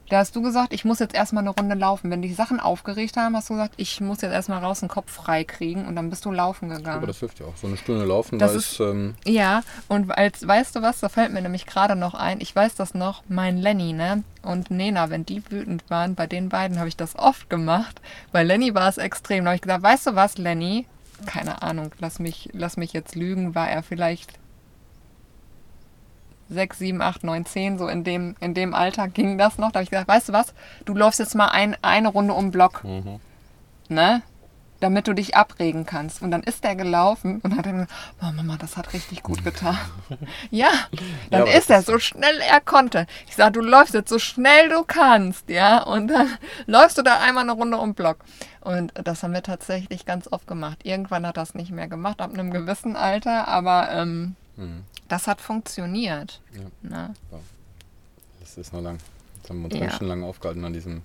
Da 0.08 0.18
hast 0.18 0.34
du 0.34 0.42
gesagt, 0.42 0.72
ich 0.72 0.84
muss 0.84 0.98
jetzt 0.98 1.14
erstmal 1.14 1.44
eine 1.44 1.50
Runde 1.50 1.76
laufen. 1.76 2.10
Wenn 2.10 2.20
die 2.20 2.34
Sachen 2.34 2.58
aufgeregt 2.58 3.16
haben, 3.16 3.36
hast 3.36 3.48
du 3.48 3.54
gesagt, 3.54 3.74
ich 3.76 4.00
muss 4.00 4.20
jetzt 4.22 4.32
erstmal 4.32 4.58
raus 4.58 4.80
den 4.80 4.88
Kopf 4.88 5.12
frei 5.12 5.44
kriegen 5.44 5.86
und 5.86 5.94
dann 5.94 6.10
bist 6.10 6.24
du 6.24 6.32
laufen 6.32 6.68
gegangen. 6.68 6.96
Aber 6.96 7.06
das 7.06 7.20
hilft 7.20 7.38
ja 7.38 7.46
auch. 7.46 7.54
So 7.56 7.68
eine 7.68 7.76
Stunde 7.76 8.04
laufen, 8.06 8.40
Das 8.40 8.50
da 8.50 8.58
ist- 8.58 8.72
ist, 8.72 8.80
ähm, 8.80 9.14
Ja, 9.24 9.62
und 9.86 10.10
als, 10.10 10.44
weißt 10.44 10.74
du 10.74 10.82
was, 10.82 10.98
da 10.98 11.08
fällt 11.08 11.32
mir 11.32 11.40
nämlich 11.42 11.64
gerade 11.64 11.94
noch 11.94 12.14
ein, 12.14 12.40
ich 12.40 12.56
weiß 12.56 12.74
das 12.74 12.92
noch, 12.94 13.22
mein 13.28 13.56
Lenny, 13.58 13.92
ne, 13.92 14.24
und 14.42 14.68
Nena, 14.72 15.10
wenn 15.10 15.24
die 15.24 15.48
wütend 15.48 15.88
waren, 15.90 16.16
bei 16.16 16.26
den 16.26 16.48
beiden 16.48 16.80
habe 16.80 16.88
ich 16.88 16.96
das 16.96 17.14
oft 17.14 17.48
gemacht. 17.48 18.00
Bei 18.32 18.42
Lenny 18.42 18.74
war 18.74 18.88
es 18.88 18.98
extrem. 18.98 19.44
Da 19.44 19.50
habe 19.50 19.56
ich 19.56 19.62
gesagt, 19.62 19.84
weißt 19.84 20.08
du 20.08 20.16
was, 20.16 20.38
Lenny? 20.38 20.86
Keine 21.26 21.62
Ahnung, 21.62 21.92
lass 21.98 22.18
mich, 22.18 22.48
lass 22.52 22.76
mich 22.76 22.92
jetzt 22.92 23.14
lügen, 23.14 23.54
war 23.54 23.68
er 23.68 23.82
vielleicht 23.82 24.38
6, 26.48 26.78
7, 26.78 27.00
8, 27.00 27.24
9, 27.24 27.46
10, 27.46 27.78
so 27.78 27.88
in 27.88 28.04
dem, 28.04 28.34
in 28.40 28.54
dem 28.54 28.74
Alter 28.74 29.08
ging 29.08 29.38
das 29.38 29.58
noch. 29.58 29.70
Da 29.70 29.78
habe 29.78 29.84
ich 29.84 29.90
gesagt, 29.90 30.08
weißt 30.08 30.30
du 30.30 30.32
was, 30.32 30.54
du 30.84 30.94
läufst 30.94 31.20
jetzt 31.20 31.34
mal 31.34 31.48
ein, 31.48 31.76
eine 31.82 32.08
Runde 32.08 32.34
um 32.34 32.46
den 32.46 32.50
Block 32.50 32.82
ne? 33.90 34.22
Damit 34.80 35.06
du 35.06 35.12
dich 35.14 35.36
abregen 35.36 35.84
kannst. 35.86 36.22
Und 36.22 36.30
dann 36.30 36.42
ist 36.42 36.64
er 36.64 36.74
gelaufen 36.74 37.40
und 37.42 37.56
hat 37.56 37.66
dann 37.66 37.72
gesagt, 37.74 37.92
oh 38.22 38.32
Mama, 38.32 38.56
das 38.56 38.76
hat 38.76 38.92
richtig 38.94 39.22
gut 39.22 39.44
getan. 39.44 39.78
ja, 40.50 40.70
dann 41.30 41.42
aber 41.42 41.54
ist 41.54 41.68
das 41.70 41.86
er 41.88 41.92
so 41.92 41.98
schnell 41.98 42.38
er 42.40 42.60
konnte. 42.60 43.06
Ich 43.28 43.36
sage, 43.36 43.52
du 43.52 43.60
läufst 43.60 43.92
jetzt 43.94 44.08
so 44.08 44.18
schnell 44.18 44.68
du 44.70 44.82
kannst, 44.84 45.48
ja? 45.50 45.82
Und 45.82 46.08
dann 46.08 46.28
läufst 46.66 46.96
du 46.98 47.02
da 47.02 47.20
einmal 47.20 47.44
eine 47.44 47.52
Runde 47.52 47.76
um 47.76 47.90
den 47.90 47.94
Block. 47.94 48.18
Und 48.62 48.92
das 48.94 49.22
haben 49.22 49.32
wir 49.34 49.42
tatsächlich 49.42 50.04
ganz 50.06 50.28
oft 50.32 50.46
gemacht. 50.46 50.78
Irgendwann 50.82 51.26
hat 51.26 51.36
das 51.36 51.54
nicht 51.54 51.70
mehr 51.70 51.88
gemacht, 51.88 52.20
ab 52.20 52.32
einem 52.32 52.50
gewissen 52.50 52.96
Alter, 52.96 53.48
aber 53.48 53.90
ähm, 53.92 54.34
Mhm. 54.56 54.84
das 55.08 55.26
hat 55.26 55.40
funktioniert. 55.40 56.40
Ja. 56.82 57.10
Das 58.40 58.58
ist 58.58 58.72
noch 58.72 58.82
lang. 58.82 58.98
Jetzt 59.36 59.48
haben 59.48 59.60
wir 59.60 59.64
uns 59.66 59.74
Ja. 59.74 59.80
ganz 59.80 59.96
schön 59.98 60.08
lange 60.08 60.26
aufgehalten 60.26 60.64
an 60.64 60.72
diesem 60.74 61.02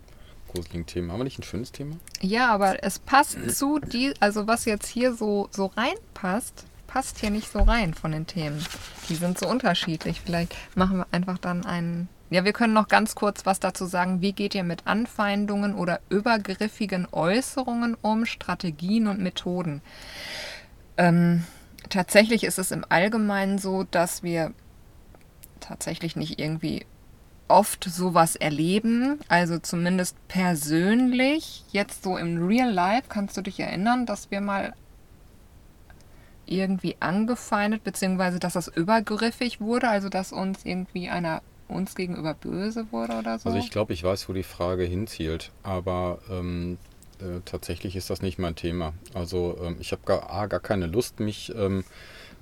gruseligen 0.56 0.86
Thema. 0.86 1.14
Haben 1.14 1.20
wir 1.20 1.24
nicht 1.26 1.40
ein 1.40 1.44
schönes 1.44 1.72
Thema? 1.72 1.98
Ja, 2.22 2.52
aber 2.52 2.84
es 2.84 3.00
passt 3.00 3.56
zu 3.56 3.80
die, 3.80 4.14
also 4.20 4.48
was 4.48 4.66
jetzt 4.66 4.88
hier 4.88 5.14
so, 5.14 5.50
so 5.52 5.68
reinpasst, 5.68 6.66
passt 6.88 7.20
hier 7.20 7.30
nicht 7.30 7.52
so 7.52 7.60
rein 7.60 7.94
von 7.94 8.12
den 8.12 8.26
Themen. 8.26 8.64
Die 9.10 9.16
sind 9.16 9.38
so 9.38 9.48
unterschiedlich. 9.48 10.22
Vielleicht 10.22 10.56
machen 10.76 10.98
wir 10.98 11.08
einfach 11.12 11.38
dann 11.38 11.66
einen. 11.66 12.08
Ja, 12.30 12.44
wir 12.44 12.54
können 12.54 12.74
noch 12.74 12.88
ganz 12.88 13.14
kurz 13.16 13.46
was 13.46 13.60
dazu 13.60 13.86
sagen. 13.86 14.22
Wie 14.22 14.34
geht 14.34 14.56
ihr 14.56 14.64
mit 14.64 14.88
Anfeindungen 14.88 15.76
oder 15.76 16.00
übergriffigen 16.10 17.08
Äußerungen 17.12 17.96
um, 18.02 18.26
Strategien 18.26 19.08
und 19.08 19.20
Methoden? 19.20 19.82
Ähm, 20.98 21.44
tatsächlich 21.90 22.44
ist 22.44 22.58
es 22.58 22.72
im 22.72 22.86
Allgemeinen 22.90 23.60
so, 23.60 23.84
dass 23.84 24.24
wir 24.24 24.54
tatsächlich 25.60 26.16
nicht 26.16 26.40
irgendwie 26.40 26.86
oft 27.48 27.84
sowas 27.84 28.36
erleben, 28.36 29.20
also 29.28 29.60
zumindest 29.60 30.16
persönlich. 30.28 31.64
Jetzt 31.72 32.04
so 32.04 32.18
im 32.18 32.46
Real 32.46 32.72
Life 32.72 33.08
kannst 33.10 33.38
du 33.38 33.42
dich 33.42 33.60
erinnern, 33.60 34.06
dass 34.06 34.32
wir 34.32 34.42
mal 34.42 34.74
irgendwie 36.48 36.96
angefeindet, 37.00 37.84
beziehungsweise 37.84 38.40
dass 38.40 38.54
das 38.54 38.68
übergriffig 38.68 39.62
wurde, 39.62 39.90
also 39.90 40.10
dass 40.10 40.32
uns 40.32 40.66
irgendwie 40.66 41.10
einer 41.10 41.42
uns 41.68 41.96
gegenüber 41.96 42.36
böse 42.36 42.92
wurde 42.92 43.18
oder 43.18 43.40
so. 43.40 43.50
Also 43.50 43.58
ich 43.58 43.72
glaube, 43.72 43.94
ich 43.94 44.04
weiß, 44.04 44.30
wo 44.30 44.34
die 44.34 44.44
Frage 44.44 44.84
hinzielt, 44.84 45.52
aber 45.64 46.20
ähm, 46.30 46.78
äh, 47.20 47.42
tatsächlich 47.44 47.96
ist 47.96 48.12
das 48.12 48.22
nicht 48.22 48.38
mein 48.38 48.56
Thema. 48.56 48.94
Also 49.16 49.58
ähm, 49.64 49.78
ich 49.80 49.92
habe 49.92 50.04
gar, 50.06 50.30
A, 50.32 50.46
gar 50.46 50.60
keine 50.60 50.86
Lust, 50.86 51.20
mich, 51.20 51.52
ähm, 51.56 51.84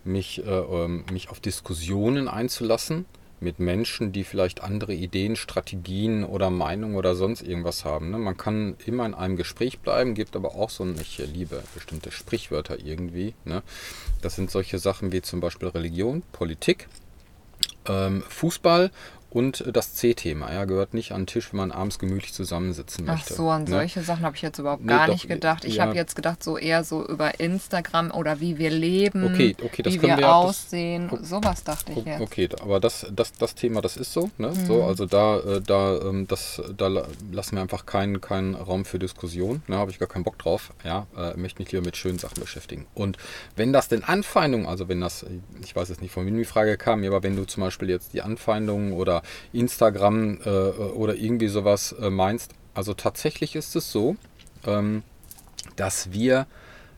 mich, 0.03 0.45
äh, 0.45 0.49
ähm, 0.49 1.05
mich 1.11 1.29
auf 1.29 1.39
Diskussionen 1.39 2.27
einzulassen 2.27 3.05
mit 3.43 3.59
Menschen, 3.59 4.11
die 4.11 4.23
vielleicht 4.23 4.63
andere 4.63 4.93
Ideen, 4.93 5.35
Strategien 5.35 6.23
oder 6.23 6.49
Meinungen 6.49 6.95
oder 6.95 7.15
sonst 7.15 7.41
irgendwas 7.41 7.85
haben. 7.85 8.09
Ne? 8.09 8.17
Man 8.17 8.37
kann 8.37 8.75
immer 8.85 9.05
in 9.05 9.13
einem 9.13 9.35
Gespräch 9.35 9.79
bleiben, 9.79 10.13
gibt 10.15 10.35
aber 10.35 10.55
auch 10.55 10.69
so 10.69 10.83
ein, 10.83 10.95
ich 10.99 11.17
liebe 11.17 11.61
bestimmte 11.73 12.11
Sprichwörter 12.11 12.79
irgendwie. 12.79 13.33
Ne? 13.45 13.61
Das 14.21 14.35
sind 14.35 14.49
solche 14.49 14.79
Sachen 14.79 15.11
wie 15.11 15.21
zum 15.21 15.39
Beispiel 15.39 15.67
Religion, 15.67 16.23
Politik, 16.31 16.87
ähm, 17.87 18.23
Fußball 18.27 18.91
und 19.33 19.61
äh, 19.61 19.71
das 19.71 19.93
C-Thema. 19.95 20.53
Ja, 20.53 20.65
gehört 20.65 20.93
nicht 20.93 21.11
an 21.11 21.21
den 21.21 21.27
Tisch, 21.27 21.51
wenn 21.51 21.57
man 21.57 21.71
abends 21.71 21.99
gemütlich 21.99 22.33
zusammensitzen 22.33 23.05
Ach 23.09 23.13
möchte. 23.15 23.33
so, 23.33 23.49
an 23.49 23.63
ne? 23.63 23.69
solche 23.69 24.01
Sachen 24.03 24.23
habe 24.23 24.35
ich 24.35 24.41
jetzt 24.41 24.59
überhaupt 24.59 24.83
Nee, 24.83 24.89
gar 24.89 25.07
doch, 25.07 25.13
nicht 25.13 25.27
gedacht. 25.27 25.65
Ich 25.65 25.75
ja. 25.75 25.85
habe 25.85 25.95
jetzt 25.95 26.15
gedacht, 26.15 26.43
so 26.43 26.57
eher 26.57 26.83
so 26.83 27.05
über 27.05 27.39
Instagram 27.39 28.11
oder 28.11 28.39
wie 28.39 28.57
wir 28.57 28.69
leben, 28.69 29.23
Okay, 29.25 29.55
okay, 29.63 29.81
das 29.81 29.93
wie 29.93 29.97
können 29.97 30.11
wir 30.13 30.17
wir 30.17 30.21
ja- 30.21 30.43
das- 30.43 30.49
aussehen. 30.49 31.09
sowas 31.23 31.63
dachte 31.63 31.91
ich 31.93 32.05
jetzt. 32.05 32.21
Okay, 32.21 32.47
aber 32.61 32.79
das, 32.79 33.07
das, 33.13 33.31
das 33.33 33.55
Thema, 33.55 33.81
das 33.81 33.97
ist 33.97 34.13
so. 34.13 34.29
Ne? 34.37 34.49
Mhm. 34.49 34.65
so 34.65 34.83
also 34.83 35.05
da, 35.05 35.39
äh, 35.39 35.61
da, 35.61 35.97
ähm, 36.01 36.27
das, 36.27 36.61
da 36.77 36.87
la- 36.87 37.07
lassen 37.31 37.55
wir 37.55 37.61
einfach 37.63 37.85
keinen, 37.87 38.21
keinen 38.21 38.53
Raum 38.55 38.85
für 38.85 38.99
Diskussion. 38.99 39.63
Ne? 39.67 39.77
Habe 39.77 39.89
ich 39.91 39.97
gar 39.99 40.07
keinen 40.07 40.23
Bock 40.23 40.37
drauf. 40.37 40.71
Ja, 40.83 41.07
äh, 41.17 41.35
möchte 41.37 41.61
mich 41.61 41.71
lieber 41.71 41.83
mit 41.83 41.97
schönen 41.97 42.19
Sachen 42.19 42.39
beschäftigen. 42.39 42.85
Und 42.93 43.17
wenn 43.55 43.73
das 43.73 43.87
denn 43.87 44.03
Anfeindungen, 44.03 44.67
also 44.67 44.87
wenn 44.89 45.01
das, 45.01 45.25
ich 45.63 45.75
weiß 45.75 45.89
jetzt 45.89 46.01
nicht, 46.01 46.11
von 46.11 46.25
wem 46.27 46.37
die 46.37 46.45
Frage 46.45 46.77
kam, 46.77 47.03
aber 47.03 47.23
wenn 47.23 47.35
du 47.35 47.45
zum 47.45 47.61
Beispiel 47.63 47.89
jetzt 47.89 48.13
die 48.13 48.21
Anfeindungen 48.21 48.93
oder 48.93 49.22
Instagram 49.51 50.39
äh, 50.45 50.49
oder 50.49 51.15
irgendwie 51.15 51.47
sowas 51.47 51.93
äh, 51.99 52.09
meinst, 52.09 52.51
also 52.73 52.93
tatsächlich 52.93 53.55
ist 53.55 53.75
es 53.75 53.91
so, 53.91 54.15
ähm, 54.65 55.03
dass 55.75 56.11
wir, 56.11 56.47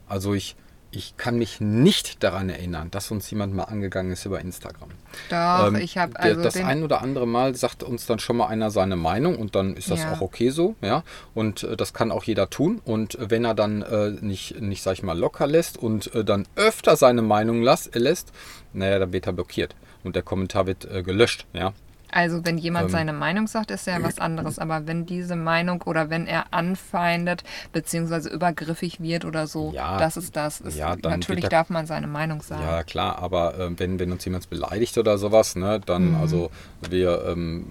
also 0.08 0.34
ich, 0.34 0.56
ich 0.92 1.18
kann 1.18 1.38
mich 1.38 1.60
nicht 1.60 2.24
daran 2.24 2.48
erinnern, 2.48 2.90
dass 2.90 3.12
uns 3.12 3.30
jemand 3.30 3.54
mal 3.54 3.66
angegangen 3.66 4.14
ist 4.14 4.26
über 4.26 4.40
Instagram. 4.40 4.90
Doch, 5.30 5.68
Ähm, 5.68 5.76
ich 5.76 5.98
habe 5.98 6.18
also 6.18 6.42
das 6.42 6.56
ein 6.56 6.84
oder 6.84 7.02
andere 7.02 7.28
Mal 7.28 7.54
sagt 7.56 7.84
uns 7.84 8.06
dann 8.06 8.20
schon 8.20 8.38
mal 8.38 8.48
einer 8.48 8.72
seine 8.72 8.96
Meinung 8.96 9.36
und 9.38 9.56
dann 9.56 9.76
ist 9.76 9.92
das 9.92 10.00
Ja. 10.00 10.14
auch 10.14 10.22
okay 10.22 10.52
so, 10.52 10.76
ja. 10.82 11.04
Und 11.34 11.64
äh, 11.64 11.76
das 11.76 11.94
kann 11.94 12.12
auch 12.12 12.24
jeder 12.24 12.50
tun. 12.50 12.80
Und 12.86 13.16
äh, 13.16 13.30
wenn 13.30 13.44
er 13.44 13.56
dann 13.56 13.82
äh, 13.82 14.12
nicht, 14.22 14.62
nicht, 14.62 14.84
sag 14.84 14.94
ich 14.94 15.04
mal, 15.04 15.18
locker 15.20 15.48
lässt 15.48 15.78
und 15.78 16.16
äh, 16.16 16.24
dann 16.24 16.48
öfter 16.56 16.96
seine 16.96 17.22
Meinung 17.22 17.62
las, 17.62 17.90
lässt, 17.94 18.32
naja, 18.72 18.98
dann 19.00 19.12
wird 19.12 19.28
er 19.28 19.34
blockiert 19.34 19.76
und 20.06 20.16
der 20.16 20.24
Kommentar 20.24 20.66
wird 20.66 20.86
äh, 20.86 21.04
gelöscht, 21.04 21.46
ja. 21.52 21.74
Also 22.16 22.46
wenn 22.46 22.58
jemand 22.58 22.86
Ähm. 22.86 22.90
seine 22.92 23.12
Meinung 23.14 23.46
sagt, 23.48 23.72
ist 23.72 23.88
ja 23.88 24.02
was 24.02 24.20
anderes. 24.20 24.58
Aber 24.58 24.88
wenn 24.88 25.06
diese 25.06 25.36
Meinung 25.36 25.82
oder 25.82 26.10
wenn 26.10 26.28
er 26.28 26.46
anfeindet 26.54 27.44
beziehungsweise 27.74 28.30
übergriffig 28.30 29.02
wird 29.02 29.26
oder 29.26 29.48
so, 29.48 29.74
Ja, 29.76 29.98
das 29.98 30.16
ist 30.16 30.34
das. 30.38 30.62
Ist, 30.62 30.78
ja, 30.78 30.96
natürlich 30.96 31.44
wird 31.44 31.52
er- 31.52 31.58
darf 31.60 31.70
man 31.70 31.86
seine 31.88 32.08
Meinung 32.08 32.42
sagen. 32.42 32.64
Ja, 32.64 32.84
klar, 32.84 33.20
aber 33.20 33.60
äh, 33.60 33.70
wenn, 33.80 34.00
wenn 34.00 34.14
uns 34.14 34.24
jemand 34.24 34.50
beleidigt 34.50 34.98
oder 34.98 35.18
sowas, 35.18 35.58
ne, 35.58 35.82
dann, 35.86 36.12
Mhm. 36.12 36.16
also 36.16 36.52
wir, 36.90 37.26
ähm, 37.28 37.66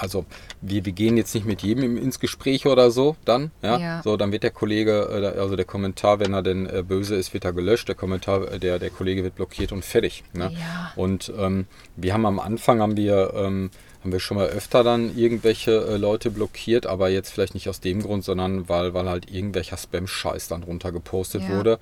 also 0.00 0.24
wir, 0.60 0.84
wir 0.84 0.92
gehen 0.92 1.16
jetzt 1.16 1.34
nicht 1.34 1.46
mit 1.46 1.62
jedem 1.62 1.96
ins 1.96 2.18
Gespräch 2.20 2.66
oder 2.66 2.90
so, 2.90 3.16
dann, 3.24 3.50
ja, 3.62 3.78
Ja. 3.78 4.00
so, 4.02 4.16
dann 4.16 4.32
wird 4.32 4.42
der 4.42 4.50
Kollege, 4.50 5.08
äh, 5.34 5.38
also 5.40 5.56
der 5.56 5.64
Kommentar, 5.64 6.20
wenn 6.20 6.32
er 6.34 6.42
denn 6.42 6.66
äh, 6.66 6.82
böse 6.82 7.14
ist, 7.16 7.32
wird 7.34 7.44
er 7.44 7.52
gelöscht, 7.52 7.88
der 7.88 7.94
Kommentar, 7.94 8.50
äh, 8.52 8.58
der, 8.58 8.78
der 8.78 8.90
Kollege 8.90 9.22
wird 9.22 9.36
blockiert 9.36 9.72
und 9.72 9.84
fertig, 9.84 10.24
ne. 10.32 10.52
Ja. 10.54 10.92
Und 10.96 11.32
ähm, 11.38 11.66
wir 11.96 12.12
haben 12.14 12.26
am 12.26 12.38
Anfang, 12.40 12.80
haben 12.80 12.96
wir, 12.96 13.32
ähm, 13.34 13.70
haben 14.02 14.12
wir 14.12 14.20
schon 14.20 14.38
mal 14.38 14.46
öfter 14.48 14.82
dann 14.82 15.14
irgendwelche 15.16 15.72
äh, 15.72 15.96
Leute 15.98 16.30
blockiert, 16.30 16.86
aber 16.86 17.10
jetzt 17.10 17.30
vielleicht 17.30 17.52
nicht 17.54 17.68
aus 17.68 17.80
dem 17.80 18.02
Grund, 18.02 18.24
sondern 18.24 18.68
weil, 18.68 18.94
weil 18.94 19.08
halt 19.08 19.30
irgendwelcher 19.30 19.76
Spam-Scheiß 19.76 20.48
dann 20.48 20.62
runter 20.62 20.90
gepostet 20.90 21.42
Ja. 21.42 21.56
wurde. 21.56 21.78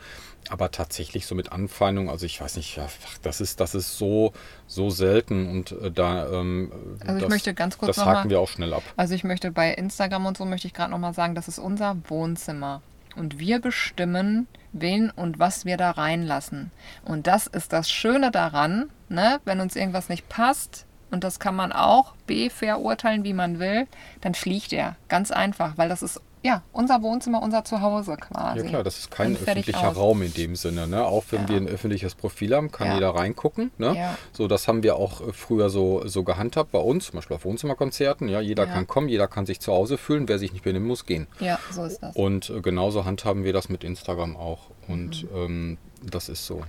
Aber 0.50 0.70
tatsächlich 0.70 1.26
so 1.26 1.34
mit 1.34 1.52
Anfeindung, 1.52 2.08
also 2.08 2.24
ich 2.24 2.40
weiß 2.40 2.56
nicht, 2.56 2.80
das 3.22 3.40
ist, 3.40 3.60
das 3.60 3.74
ist 3.74 3.98
so, 3.98 4.32
so 4.66 4.88
selten 4.90 5.48
und 5.50 5.72
äh, 5.72 5.90
da, 5.90 6.26
ähm, 6.32 6.72
Also 7.00 7.16
ich 7.16 7.22
das, 7.22 7.28
möchte 7.30 7.54
ganz 7.54 7.76
kurz 7.78 7.96
das 7.96 8.04
haken 8.04 8.28
mal- 8.28 8.30
wir 8.30 8.40
auch 8.40 8.48
schnell 8.48 8.72
ab. 8.72 8.82
Also 8.96 9.14
ich 9.14 9.24
möchte 9.24 9.50
bei 9.50 9.72
Instagram 9.72 10.26
und 10.26 10.36
so 10.38 10.44
möchte 10.44 10.66
ich 10.66 10.74
gerade 10.74 10.90
nochmal 10.90 11.12
sagen, 11.14 11.34
das 11.34 11.48
ist 11.48 11.58
unser 11.58 11.96
Wohnzimmer. 12.08 12.82
Und 13.16 13.38
wir 13.38 13.60
bestimmen, 13.60 14.46
wen 14.72 15.10
und 15.10 15.38
was 15.38 15.64
wir 15.64 15.76
da 15.76 15.90
reinlassen. 15.90 16.70
Und 17.04 17.26
das 17.26 17.46
ist 17.46 17.72
das 17.72 17.90
Schöne 17.90 18.30
daran, 18.30 18.90
ne? 19.08 19.40
wenn 19.44 19.60
uns 19.60 19.76
irgendwas 19.76 20.08
nicht 20.08 20.28
passt, 20.28 20.86
und 21.10 21.24
das 21.24 21.40
kann 21.40 21.56
man 21.56 21.72
auch 21.72 22.14
B 22.26 22.50
verurteilen, 22.50 23.24
wie 23.24 23.32
man 23.32 23.58
will, 23.58 23.86
dann 24.20 24.34
fliegt 24.34 24.74
er. 24.74 24.96
Ganz 25.08 25.30
einfach, 25.30 25.78
weil 25.78 25.88
das 25.88 26.02
ist 26.02 26.20
ja 26.42 26.62
unser 26.72 27.02
Wohnzimmer, 27.02 27.42
unser 27.42 27.64
Zuhause 27.64 28.16
quasi. 28.16 28.58
Ja 28.60 28.64
klar, 28.64 28.84
das 28.84 28.98
ist 28.98 29.10
kein 29.10 29.34
öffentlicher 29.36 29.88
aus. 29.90 29.96
Raum 29.96 30.22
in 30.22 30.32
dem 30.34 30.56
Sinne. 30.56 30.86
Ne? 30.86 31.04
Auch 31.04 31.24
wenn 31.30 31.42
Ja. 31.42 31.48
wir 31.48 31.56
ein 31.58 31.68
öffentliches 31.68 32.14
Profil 32.14 32.54
haben, 32.54 32.70
kann 32.72 32.88
Ja. 32.88 32.94
jeder 32.94 33.10
reingucken. 33.10 33.70
Ne? 33.78 33.94
Ja. 33.96 34.16
So, 34.32 34.48
das 34.48 34.68
haben 34.68 34.82
wir 34.82 34.96
auch 34.96 35.20
äh, 35.20 35.32
früher 35.32 35.70
so, 35.70 36.06
so 36.06 36.22
gehandhabt 36.24 36.72
bei 36.72 36.78
uns, 36.78 37.06
zum 37.06 37.16
Beispiel 37.16 37.36
auf 37.36 37.44
Wohnzimmerkonzerten. 37.44 38.28
Ja, 38.28 38.40
jeder 38.40 38.66
kann 38.66 38.86
kommen, 38.86 39.08
jeder 39.08 39.28
kann 39.28 39.46
sich 39.46 39.60
zu 39.60 39.72
Hause 39.72 39.98
fühlen. 39.98 40.28
Wer 40.28 40.38
sich 40.38 40.52
nicht 40.52 40.64
benehmen 40.64 40.86
muss, 40.86 41.06
gehen. 41.06 41.26
Ja, 41.40 41.58
so 41.70 41.84
ist 41.84 42.02
das. 42.02 42.14
Und 42.16 42.50
äh, 42.50 42.60
genauso 42.60 43.04
handhaben 43.04 43.44
wir 43.44 43.52
das 43.52 43.68
mit 43.68 43.84
Instagram 43.84 44.36
auch. 44.36 44.70
Und 44.86 45.24
Mhm. 45.24 45.36
ähm, 45.36 45.78
das 46.02 46.28
ist 46.28 46.46
so. 46.46 46.62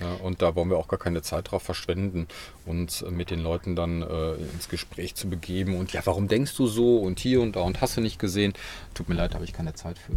Ja, 0.00 0.14
und 0.22 0.42
da 0.42 0.54
wollen 0.54 0.70
wir 0.70 0.78
auch 0.78 0.88
gar 0.88 0.98
keine 0.98 1.22
Zeit 1.22 1.50
drauf 1.50 1.62
verschwenden, 1.62 2.26
uns 2.66 3.02
äh, 3.02 3.10
mit 3.10 3.30
den 3.30 3.40
Leuten 3.40 3.76
dann 3.76 4.02
äh, 4.02 4.34
ins 4.34 4.68
Gespräch 4.68 5.14
zu 5.14 5.28
begeben. 5.28 5.76
Und 5.76 5.92
ja, 5.92 6.00
warum 6.04 6.28
denkst 6.28 6.56
du 6.56 6.66
so? 6.66 6.98
Und 6.98 7.20
hier 7.20 7.40
und 7.40 7.56
da 7.56 7.60
und 7.60 7.80
hast 7.80 7.96
du 7.96 8.00
nicht 8.00 8.18
gesehen? 8.18 8.54
Tut 8.94 9.08
mir 9.08 9.14
leid, 9.14 9.34
habe 9.34 9.44
ich 9.44 9.52
keine 9.52 9.74
Zeit 9.74 9.98
für. 9.98 10.16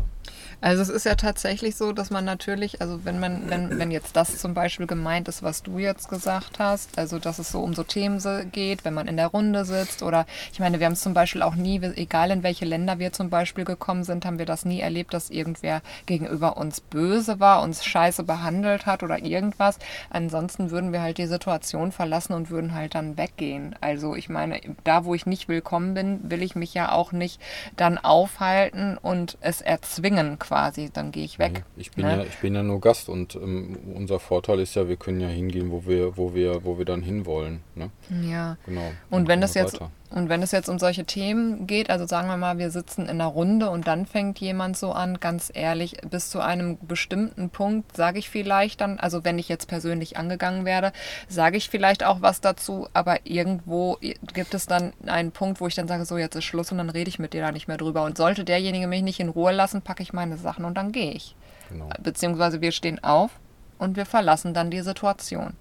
Also 0.65 0.81
es 0.81 0.89
ist 0.89 1.05
ja 1.05 1.13
tatsächlich 1.13 1.75
so, 1.75 1.91
dass 1.91 2.09
man 2.09 2.25
natürlich, 2.25 2.81
also 2.81 3.05
wenn 3.05 3.19
man, 3.19 3.51
wenn, 3.51 3.77
wenn 3.77 3.91
jetzt 3.91 4.15
das 4.15 4.39
zum 4.39 4.55
Beispiel 4.55 4.87
gemeint 4.87 5.27
ist, 5.27 5.43
was 5.43 5.61
du 5.61 5.77
jetzt 5.77 6.09
gesagt 6.09 6.57
hast, 6.57 6.97
also 6.97 7.19
dass 7.19 7.37
es 7.37 7.51
so 7.51 7.61
um 7.61 7.75
so 7.75 7.83
Themen 7.83 8.19
geht, 8.51 8.83
wenn 8.83 8.95
man 8.95 9.07
in 9.07 9.15
der 9.15 9.27
Runde 9.27 9.63
sitzt 9.63 10.01
oder 10.01 10.25
ich 10.51 10.59
meine, 10.59 10.79
wir 10.79 10.87
haben 10.87 10.93
es 10.93 11.03
zum 11.03 11.13
Beispiel 11.13 11.43
auch 11.43 11.53
nie, 11.53 11.79
egal 11.83 12.31
in 12.31 12.41
welche 12.41 12.65
Länder 12.65 12.97
wir 12.97 13.13
zum 13.13 13.29
Beispiel 13.29 13.63
gekommen 13.63 14.03
sind, 14.03 14.25
haben 14.25 14.39
wir 14.39 14.47
das 14.47 14.65
nie 14.65 14.79
erlebt, 14.79 15.13
dass 15.13 15.29
irgendwer 15.29 15.83
gegenüber 16.07 16.57
uns 16.57 16.81
böse 16.81 17.39
war, 17.39 17.61
uns 17.61 17.85
scheiße 17.85 18.23
behandelt 18.23 18.87
hat 18.87 19.03
oder 19.03 19.19
irgendwas. 19.19 19.77
Ansonsten 20.09 20.71
würden 20.71 20.91
wir 20.91 21.03
halt 21.03 21.19
die 21.19 21.27
Situation 21.27 21.91
verlassen 21.91 22.33
und 22.33 22.49
würden 22.49 22.73
halt 22.73 22.95
dann 22.95 23.19
weggehen. 23.19 23.75
Also 23.81 24.15
ich 24.15 24.29
meine, 24.29 24.59
da 24.83 25.05
wo 25.05 25.13
ich 25.13 25.27
nicht 25.27 25.47
willkommen 25.47 25.93
bin, 25.93 26.21
will 26.23 26.41
ich 26.41 26.55
mich 26.55 26.73
ja 26.73 26.91
auch 26.91 27.11
nicht 27.11 27.39
dann 27.75 27.99
aufhalten 27.99 28.97
und 28.97 29.37
es 29.41 29.61
erzwingen 29.61 30.39
quasi. 30.39 30.54
Dann 30.93 31.11
gehe 31.11 31.25
ich 31.25 31.37
weg. 31.37 31.63
Ich 31.75 31.91
bin, 31.91 32.05
ne? 32.05 32.17
ja, 32.17 32.23
ich 32.23 32.37
bin 32.37 32.55
ja 32.55 32.63
nur 32.63 32.79
Gast 32.79 33.09
und 33.09 33.35
ähm, 33.35 33.77
unser 33.93 34.19
Vorteil 34.19 34.59
ist 34.59 34.75
ja, 34.75 34.87
wir 34.87 34.95
können 34.95 35.19
ja 35.19 35.27
hingehen, 35.27 35.71
wo 35.71 35.85
wir, 35.85 36.17
wo 36.17 36.33
wir, 36.33 36.63
wo 36.63 36.77
wir 36.77 36.85
dann 36.85 37.01
hinwollen. 37.01 37.61
Ne? 37.75 37.89
ja. 38.23 38.57
Genau. 38.65 38.91
Und 39.09 39.27
Dann 39.27 39.27
wenn 39.27 39.41
wir 39.41 39.47
jetzt 39.47 39.73
weiter. 39.73 39.91
Und 40.11 40.29
wenn 40.29 40.43
es 40.43 40.51
jetzt 40.51 40.69
um 40.69 40.77
solche 40.77 41.05
Themen 41.05 41.65
geht, 41.65 41.89
also 41.89 42.05
sagen 42.05 42.27
wir 42.27 42.37
mal, 42.37 42.57
wir 42.57 42.69
sitzen 42.69 43.03
in 43.03 43.09
einer 43.09 43.25
Runde 43.25 43.69
und 43.69 43.87
dann 43.87 44.05
fängt 44.05 44.39
jemand 44.39 44.77
so 44.77 44.91
an, 44.91 45.19
ganz 45.19 45.51
ehrlich, 45.53 45.97
bis 46.09 46.29
zu 46.29 46.39
einem 46.39 46.77
bestimmten 46.79 47.49
Punkt 47.49 47.95
sage 47.95 48.19
ich 48.19 48.29
vielleicht 48.29 48.81
dann, 48.81 48.99
also 48.99 49.23
wenn 49.23 49.39
ich 49.39 49.49
jetzt 49.49 49.67
persönlich 49.67 50.17
angegangen 50.17 50.63
werde, 50.63 50.93
sage 51.27 51.57
ich 51.57 51.69
vielleicht 51.69 52.03
auch 52.03 52.21
was 52.21 52.39
dazu, 52.39 52.87
aber 52.93 53.25
irgendwo 53.25 53.97
gibt 54.33 54.53
es 54.53 54.67
dann 54.67 54.93
einen 55.07 55.31
Punkt, 55.31 55.59
wo 55.59 55.67
ich 55.67 55.75
dann 55.75 55.87
sage, 55.87 56.05
so 56.05 56.17
jetzt 56.17 56.35
ist 56.35 56.43
Schluss 56.43 56.71
und 56.71 56.77
dann 56.77 56.91
rede 56.91 57.09
ich 57.09 57.19
mit 57.19 57.33
dir 57.33 57.41
da 57.41 57.51
nicht 57.51 57.67
mehr 57.67 57.77
drüber. 57.77 58.03
Und 58.03 58.17
sollte 58.17 58.45
derjenige 58.45 58.87
mich 58.87 59.01
nicht 59.01 59.19
in 59.19 59.29
Ruhe 59.29 59.51
lassen, 59.51 59.81
packe 59.81 60.03
ich 60.03 60.13
meine 60.13 60.37
Sachen 60.37 60.65
und 60.65 60.75
dann 60.75 60.91
gehe 60.91 61.11
ich. 61.11 61.35
Genau. 61.69 61.89
Beziehungsweise 62.01 62.61
wir 62.61 62.71
stehen 62.71 63.03
auf 63.03 63.31
und 63.79 63.95
wir 63.95 64.05
verlassen 64.05 64.53
dann 64.53 64.69
die 64.69 64.81
Situation. 64.81 65.53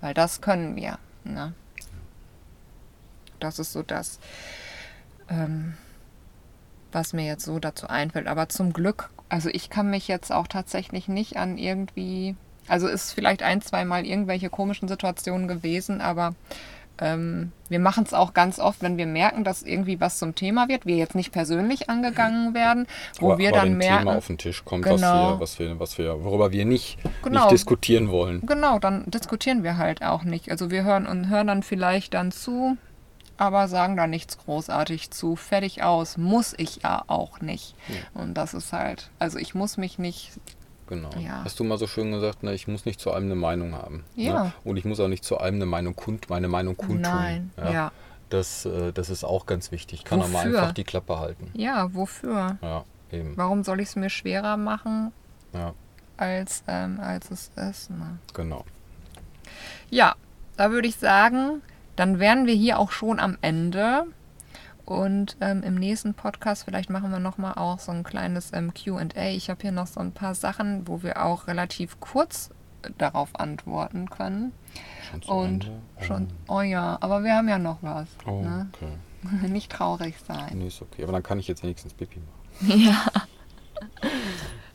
Weil 0.00 0.14
das 0.14 0.40
können 0.40 0.76
wir. 0.76 0.98
Ne? 1.24 1.52
Das 3.40 3.58
ist 3.58 3.72
so 3.72 3.82
das, 3.82 4.18
ähm, 5.28 5.74
was 6.92 7.12
mir 7.12 7.24
jetzt 7.24 7.44
so 7.44 7.58
dazu 7.58 7.88
einfällt. 7.88 8.26
Aber 8.26 8.48
zum 8.48 8.72
Glück, 8.72 9.10
also 9.28 9.48
ich 9.48 9.70
kann 9.70 9.90
mich 9.90 10.08
jetzt 10.08 10.32
auch 10.32 10.46
tatsächlich 10.46 11.08
nicht 11.08 11.36
an 11.36 11.58
irgendwie, 11.58 12.36
also 12.68 12.88
ist 12.88 13.12
vielleicht 13.12 13.42
ein, 13.42 13.60
zwei 13.62 13.84
Mal 13.84 14.06
irgendwelche 14.06 14.50
komischen 14.50 14.88
Situationen 14.88 15.48
gewesen, 15.48 16.00
aber 16.00 16.34
ähm, 17.02 17.52
wir 17.70 17.78
machen 17.78 18.04
es 18.04 18.12
auch 18.12 18.34
ganz 18.34 18.58
oft, 18.58 18.82
wenn 18.82 18.98
wir 18.98 19.06
merken, 19.06 19.42
dass 19.42 19.62
irgendwie 19.62 20.00
was 20.00 20.18
zum 20.18 20.34
Thema 20.34 20.68
wird, 20.68 20.84
wir 20.84 20.96
jetzt 20.96 21.14
nicht 21.14 21.32
persönlich 21.32 21.88
angegangen 21.88 22.52
werden, 22.52 22.86
wo 23.20 23.30
aber, 23.30 23.38
wir 23.38 23.48
aber 23.50 23.60
dann 23.60 23.78
merken. 23.78 23.98
Thema 24.04 24.16
auf 24.18 24.26
den 24.26 24.36
Tisch 24.38 24.64
kommt, 24.64 24.84
Genau. 24.84 24.96
was, 24.96 25.00
wir, 25.00 25.40
was, 25.40 25.58
wir, 25.58 25.80
was 25.80 25.98
wir, 25.98 26.24
worüber 26.24 26.52
wir 26.52 26.64
nicht, 26.66 26.98
Genau. 27.22 27.42
nicht 27.42 27.52
diskutieren 27.52 28.10
wollen. 28.10 28.44
Genau, 28.44 28.78
dann 28.78 29.10
diskutieren 29.10 29.62
wir 29.62 29.78
halt 29.78 30.02
auch 30.02 30.24
nicht. 30.24 30.50
Also 30.50 30.70
wir 30.70 30.84
hören 30.84 31.06
und 31.06 31.30
hören 31.30 31.46
dann 31.46 31.62
vielleicht 31.62 32.12
dann 32.12 32.32
zu, 32.32 32.76
aber 33.40 33.68
sagen 33.68 33.96
da 33.96 34.06
nichts 34.06 34.36
großartig 34.36 35.10
zu. 35.10 35.34
Fertig 35.34 35.82
aus. 35.82 36.18
Muss 36.18 36.54
ich 36.58 36.82
ja 36.82 37.04
auch 37.06 37.40
nicht. 37.40 37.74
Und 38.12 38.34
das 38.34 38.52
ist 38.52 38.74
halt, 38.74 39.10
also 39.18 39.38
ich 39.38 39.54
muss 39.54 39.78
mich 39.78 39.98
nicht. 39.98 40.32
Genau. 40.88 41.08
Ja. 41.18 41.42
Hast 41.44 41.58
du 41.58 41.64
mal 41.64 41.78
so 41.78 41.86
schön 41.86 42.10
gesagt, 42.12 42.42
ne, 42.42 42.52
ich 42.52 42.68
muss 42.68 42.84
nicht 42.84 43.00
zu 43.00 43.12
allem 43.12 43.24
eine 43.24 43.36
Meinung 43.36 43.74
haben. 43.74 44.04
Ja. 44.14 44.44
Ne? 44.44 44.52
Und 44.64 44.76
ich 44.76 44.84
muss 44.84 45.00
auch 45.00 45.08
nicht 45.08 45.24
zu 45.24 45.38
allem 45.38 45.54
eine 45.54 45.64
Meinung 45.66 45.96
kund, 45.96 46.28
meine 46.28 46.48
Meinung 46.48 46.76
kundtun. 46.76 47.00
Nein, 47.00 47.50
ja. 47.56 47.92
Das, 48.28 48.66
äh, 48.66 48.92
das 48.92 49.08
ist 49.08 49.24
auch 49.24 49.46
ganz 49.46 49.72
wichtig. 49.72 50.04
Kann 50.04 50.20
auch 50.20 50.28
mal 50.28 50.44
Wofür? 50.44 50.60
einfach 50.60 50.72
die 50.74 50.84
Klappe 50.84 51.18
halten. 51.18 51.50
Ja, 51.54 51.94
wofür? 51.94 52.58
Ja, 52.60 52.84
eben. 53.10 53.36
Warum 53.36 53.64
soll 53.64 53.80
ich 53.80 53.88
es 53.88 53.96
mir 53.96 54.10
schwerer 54.10 54.56
machen, 54.58 55.12
Ja, 55.54 55.72
als, 56.18 56.62
ähm, 56.68 57.00
als 57.00 57.30
es 57.30 57.50
ist? 57.56 57.90
Ne? 57.90 58.18
genau. 58.34 58.64
Ja, 59.88 60.14
da 60.56 60.70
würde 60.70 60.88
ich 60.88 60.96
sagen, 60.96 61.62
dann 61.96 62.18
wären 62.18 62.46
wir 62.46 62.54
hier 62.54 62.78
auch 62.78 62.90
schon 62.92 63.20
am 63.20 63.36
Ende. 63.42 64.04
Und 64.84 65.36
ähm, 65.40 65.62
im 65.62 65.76
nächsten 65.76 66.14
Podcast 66.14 66.64
vielleicht 66.64 66.90
machen 66.90 67.10
wir 67.12 67.20
nochmal 67.20 67.54
auch 67.54 67.78
so 67.78 67.92
ein 67.92 68.02
kleines 68.02 68.52
ähm, 68.52 68.72
QA. 68.74 69.28
Ich 69.28 69.48
habe 69.48 69.60
hier 69.62 69.70
noch 69.72 69.86
so 69.86 70.00
ein 70.00 70.10
paar 70.12 70.34
Sachen, 70.34 70.88
wo 70.88 71.02
wir 71.04 71.24
auch 71.24 71.46
relativ 71.46 72.00
kurz 72.00 72.50
äh, 72.82 72.90
darauf 72.98 73.38
antworten 73.38 74.10
können. 74.10 74.52
Schon 75.10 75.22
zu 75.22 75.30
Und 75.32 75.64
Ende? 75.66 75.80
schon, 76.06 76.28
oh 76.48 76.60
ja, 76.62 76.98
aber 77.00 77.22
wir 77.22 77.34
haben 77.36 77.48
ja 77.48 77.58
noch 77.58 77.78
was. 77.82 78.08
Oh, 78.26 78.40
Ne? 78.42 78.68
okay. 78.74 79.46
Nicht 79.48 79.70
traurig 79.70 80.16
sein. 80.26 80.58
Nee, 80.58 80.68
ist 80.68 80.82
okay. 80.82 81.04
Aber 81.04 81.12
dann 81.12 81.22
kann 81.22 81.38
ich 81.38 81.46
jetzt 81.46 81.62
wenigstens 81.62 81.94
Pipi 81.94 82.18
machen. 82.18 82.80
Ja. 82.80 83.04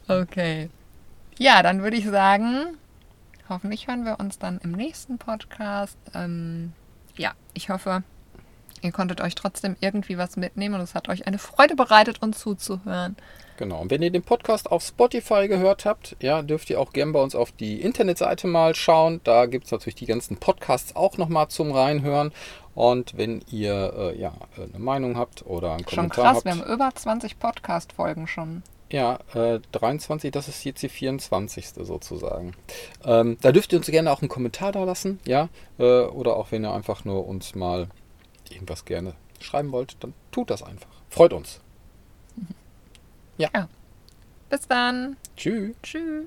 Okay. 0.07 0.69
Ja, 1.37 1.63
dann 1.63 1.81
würde 1.81 1.97
ich 1.97 2.05
sagen, 2.05 2.77
hoffentlich 3.49 3.87
hören 3.87 4.05
wir 4.05 4.19
uns 4.19 4.37
dann 4.39 4.59
im 4.59 4.71
nächsten 4.71 5.17
Podcast. 5.17 5.97
Ähm, 6.13 6.73
ja, 7.17 7.33
ich 7.53 7.69
hoffe, 7.69 8.03
ihr 8.81 8.91
konntet 8.91 9.21
euch 9.21 9.35
trotzdem 9.35 9.75
irgendwie 9.79 10.17
was 10.17 10.37
mitnehmen 10.37 10.75
und 10.75 10.81
es 10.81 10.95
hat 10.95 11.09
euch 11.09 11.27
eine 11.27 11.37
Freude 11.37 11.75
bereitet, 11.75 12.21
uns 12.21 12.39
zuzuhören. 12.39 13.15
Genau. 13.57 13.79
Und 13.81 13.89
wenn 13.89 14.01
ihr 14.01 14.11
den 14.11 14.23
Podcast 14.23 14.69
auf 14.69 14.83
Spotify 14.83 15.47
gehört 15.47 15.85
habt, 15.85 16.17
ja, 16.21 16.41
dürft 16.41 16.69
ihr 16.69 16.79
auch 16.79 16.91
gern 16.91 17.13
bei 17.13 17.21
uns 17.21 17.35
auf 17.35 17.51
die 17.53 17.81
Internetseite 17.81 18.47
mal 18.47 18.75
schauen. 18.75 19.21
Da 19.23 19.45
gibt 19.45 19.65
es 19.65 19.71
natürlich 19.71 19.95
die 19.95 20.05
ganzen 20.05 20.37
Podcasts 20.37 20.95
auch 20.95 21.17
nochmal 21.17 21.47
zum 21.47 21.71
Reinhören. 21.71 22.33
Und 22.73 23.17
wenn 23.17 23.41
ihr 23.49 23.93
äh, 23.97 24.19
ja, 24.19 24.33
eine 24.57 24.79
Meinung 24.79 25.17
habt 25.17 25.45
oder 25.45 25.71
einen 25.71 25.87
Schon 25.87 26.09
Kommentar 26.09 26.25
krass, 26.25 26.35
habt, 26.37 26.45
wir 26.45 26.51
haben 26.51 26.73
über 26.73 26.89
20 26.93 27.39
Podcast-Folgen 27.39 28.27
schon. 28.27 28.63
Ja, 28.91 29.19
äh, 29.33 29.59
23, 29.71 30.31
das 30.31 30.47
ist 30.47 30.63
jetzt 30.63 30.81
die 30.83 30.89
24. 30.89 31.69
sozusagen. 31.85 32.53
Ähm, 33.03 33.37
da 33.41 33.51
dürft 33.51 33.73
ihr 33.73 33.79
uns 33.79 33.87
gerne 33.87 34.11
auch 34.11 34.21
einen 34.21 34.29
Kommentar 34.29 34.71
da 34.71 34.83
lassen, 34.83 35.19
ja. 35.25 35.49
Äh, 35.79 36.01
oder 36.01 36.35
auch 36.37 36.51
wenn 36.51 36.63
ihr 36.63 36.73
einfach 36.73 37.03
nur 37.03 37.27
uns 37.27 37.55
mal 37.55 37.87
irgendwas 38.49 38.85
gerne 38.85 39.15
schreiben 39.39 39.71
wollt, 39.71 39.97
dann 40.01 40.13
tut 40.31 40.49
das 40.49 40.61
einfach. 40.61 40.89
Freut 41.09 41.33
uns. 41.33 41.61
Bis 44.49 44.67
dann. 44.67 45.17
Tschüss. 45.35 45.75
Tschüss. 45.81 46.25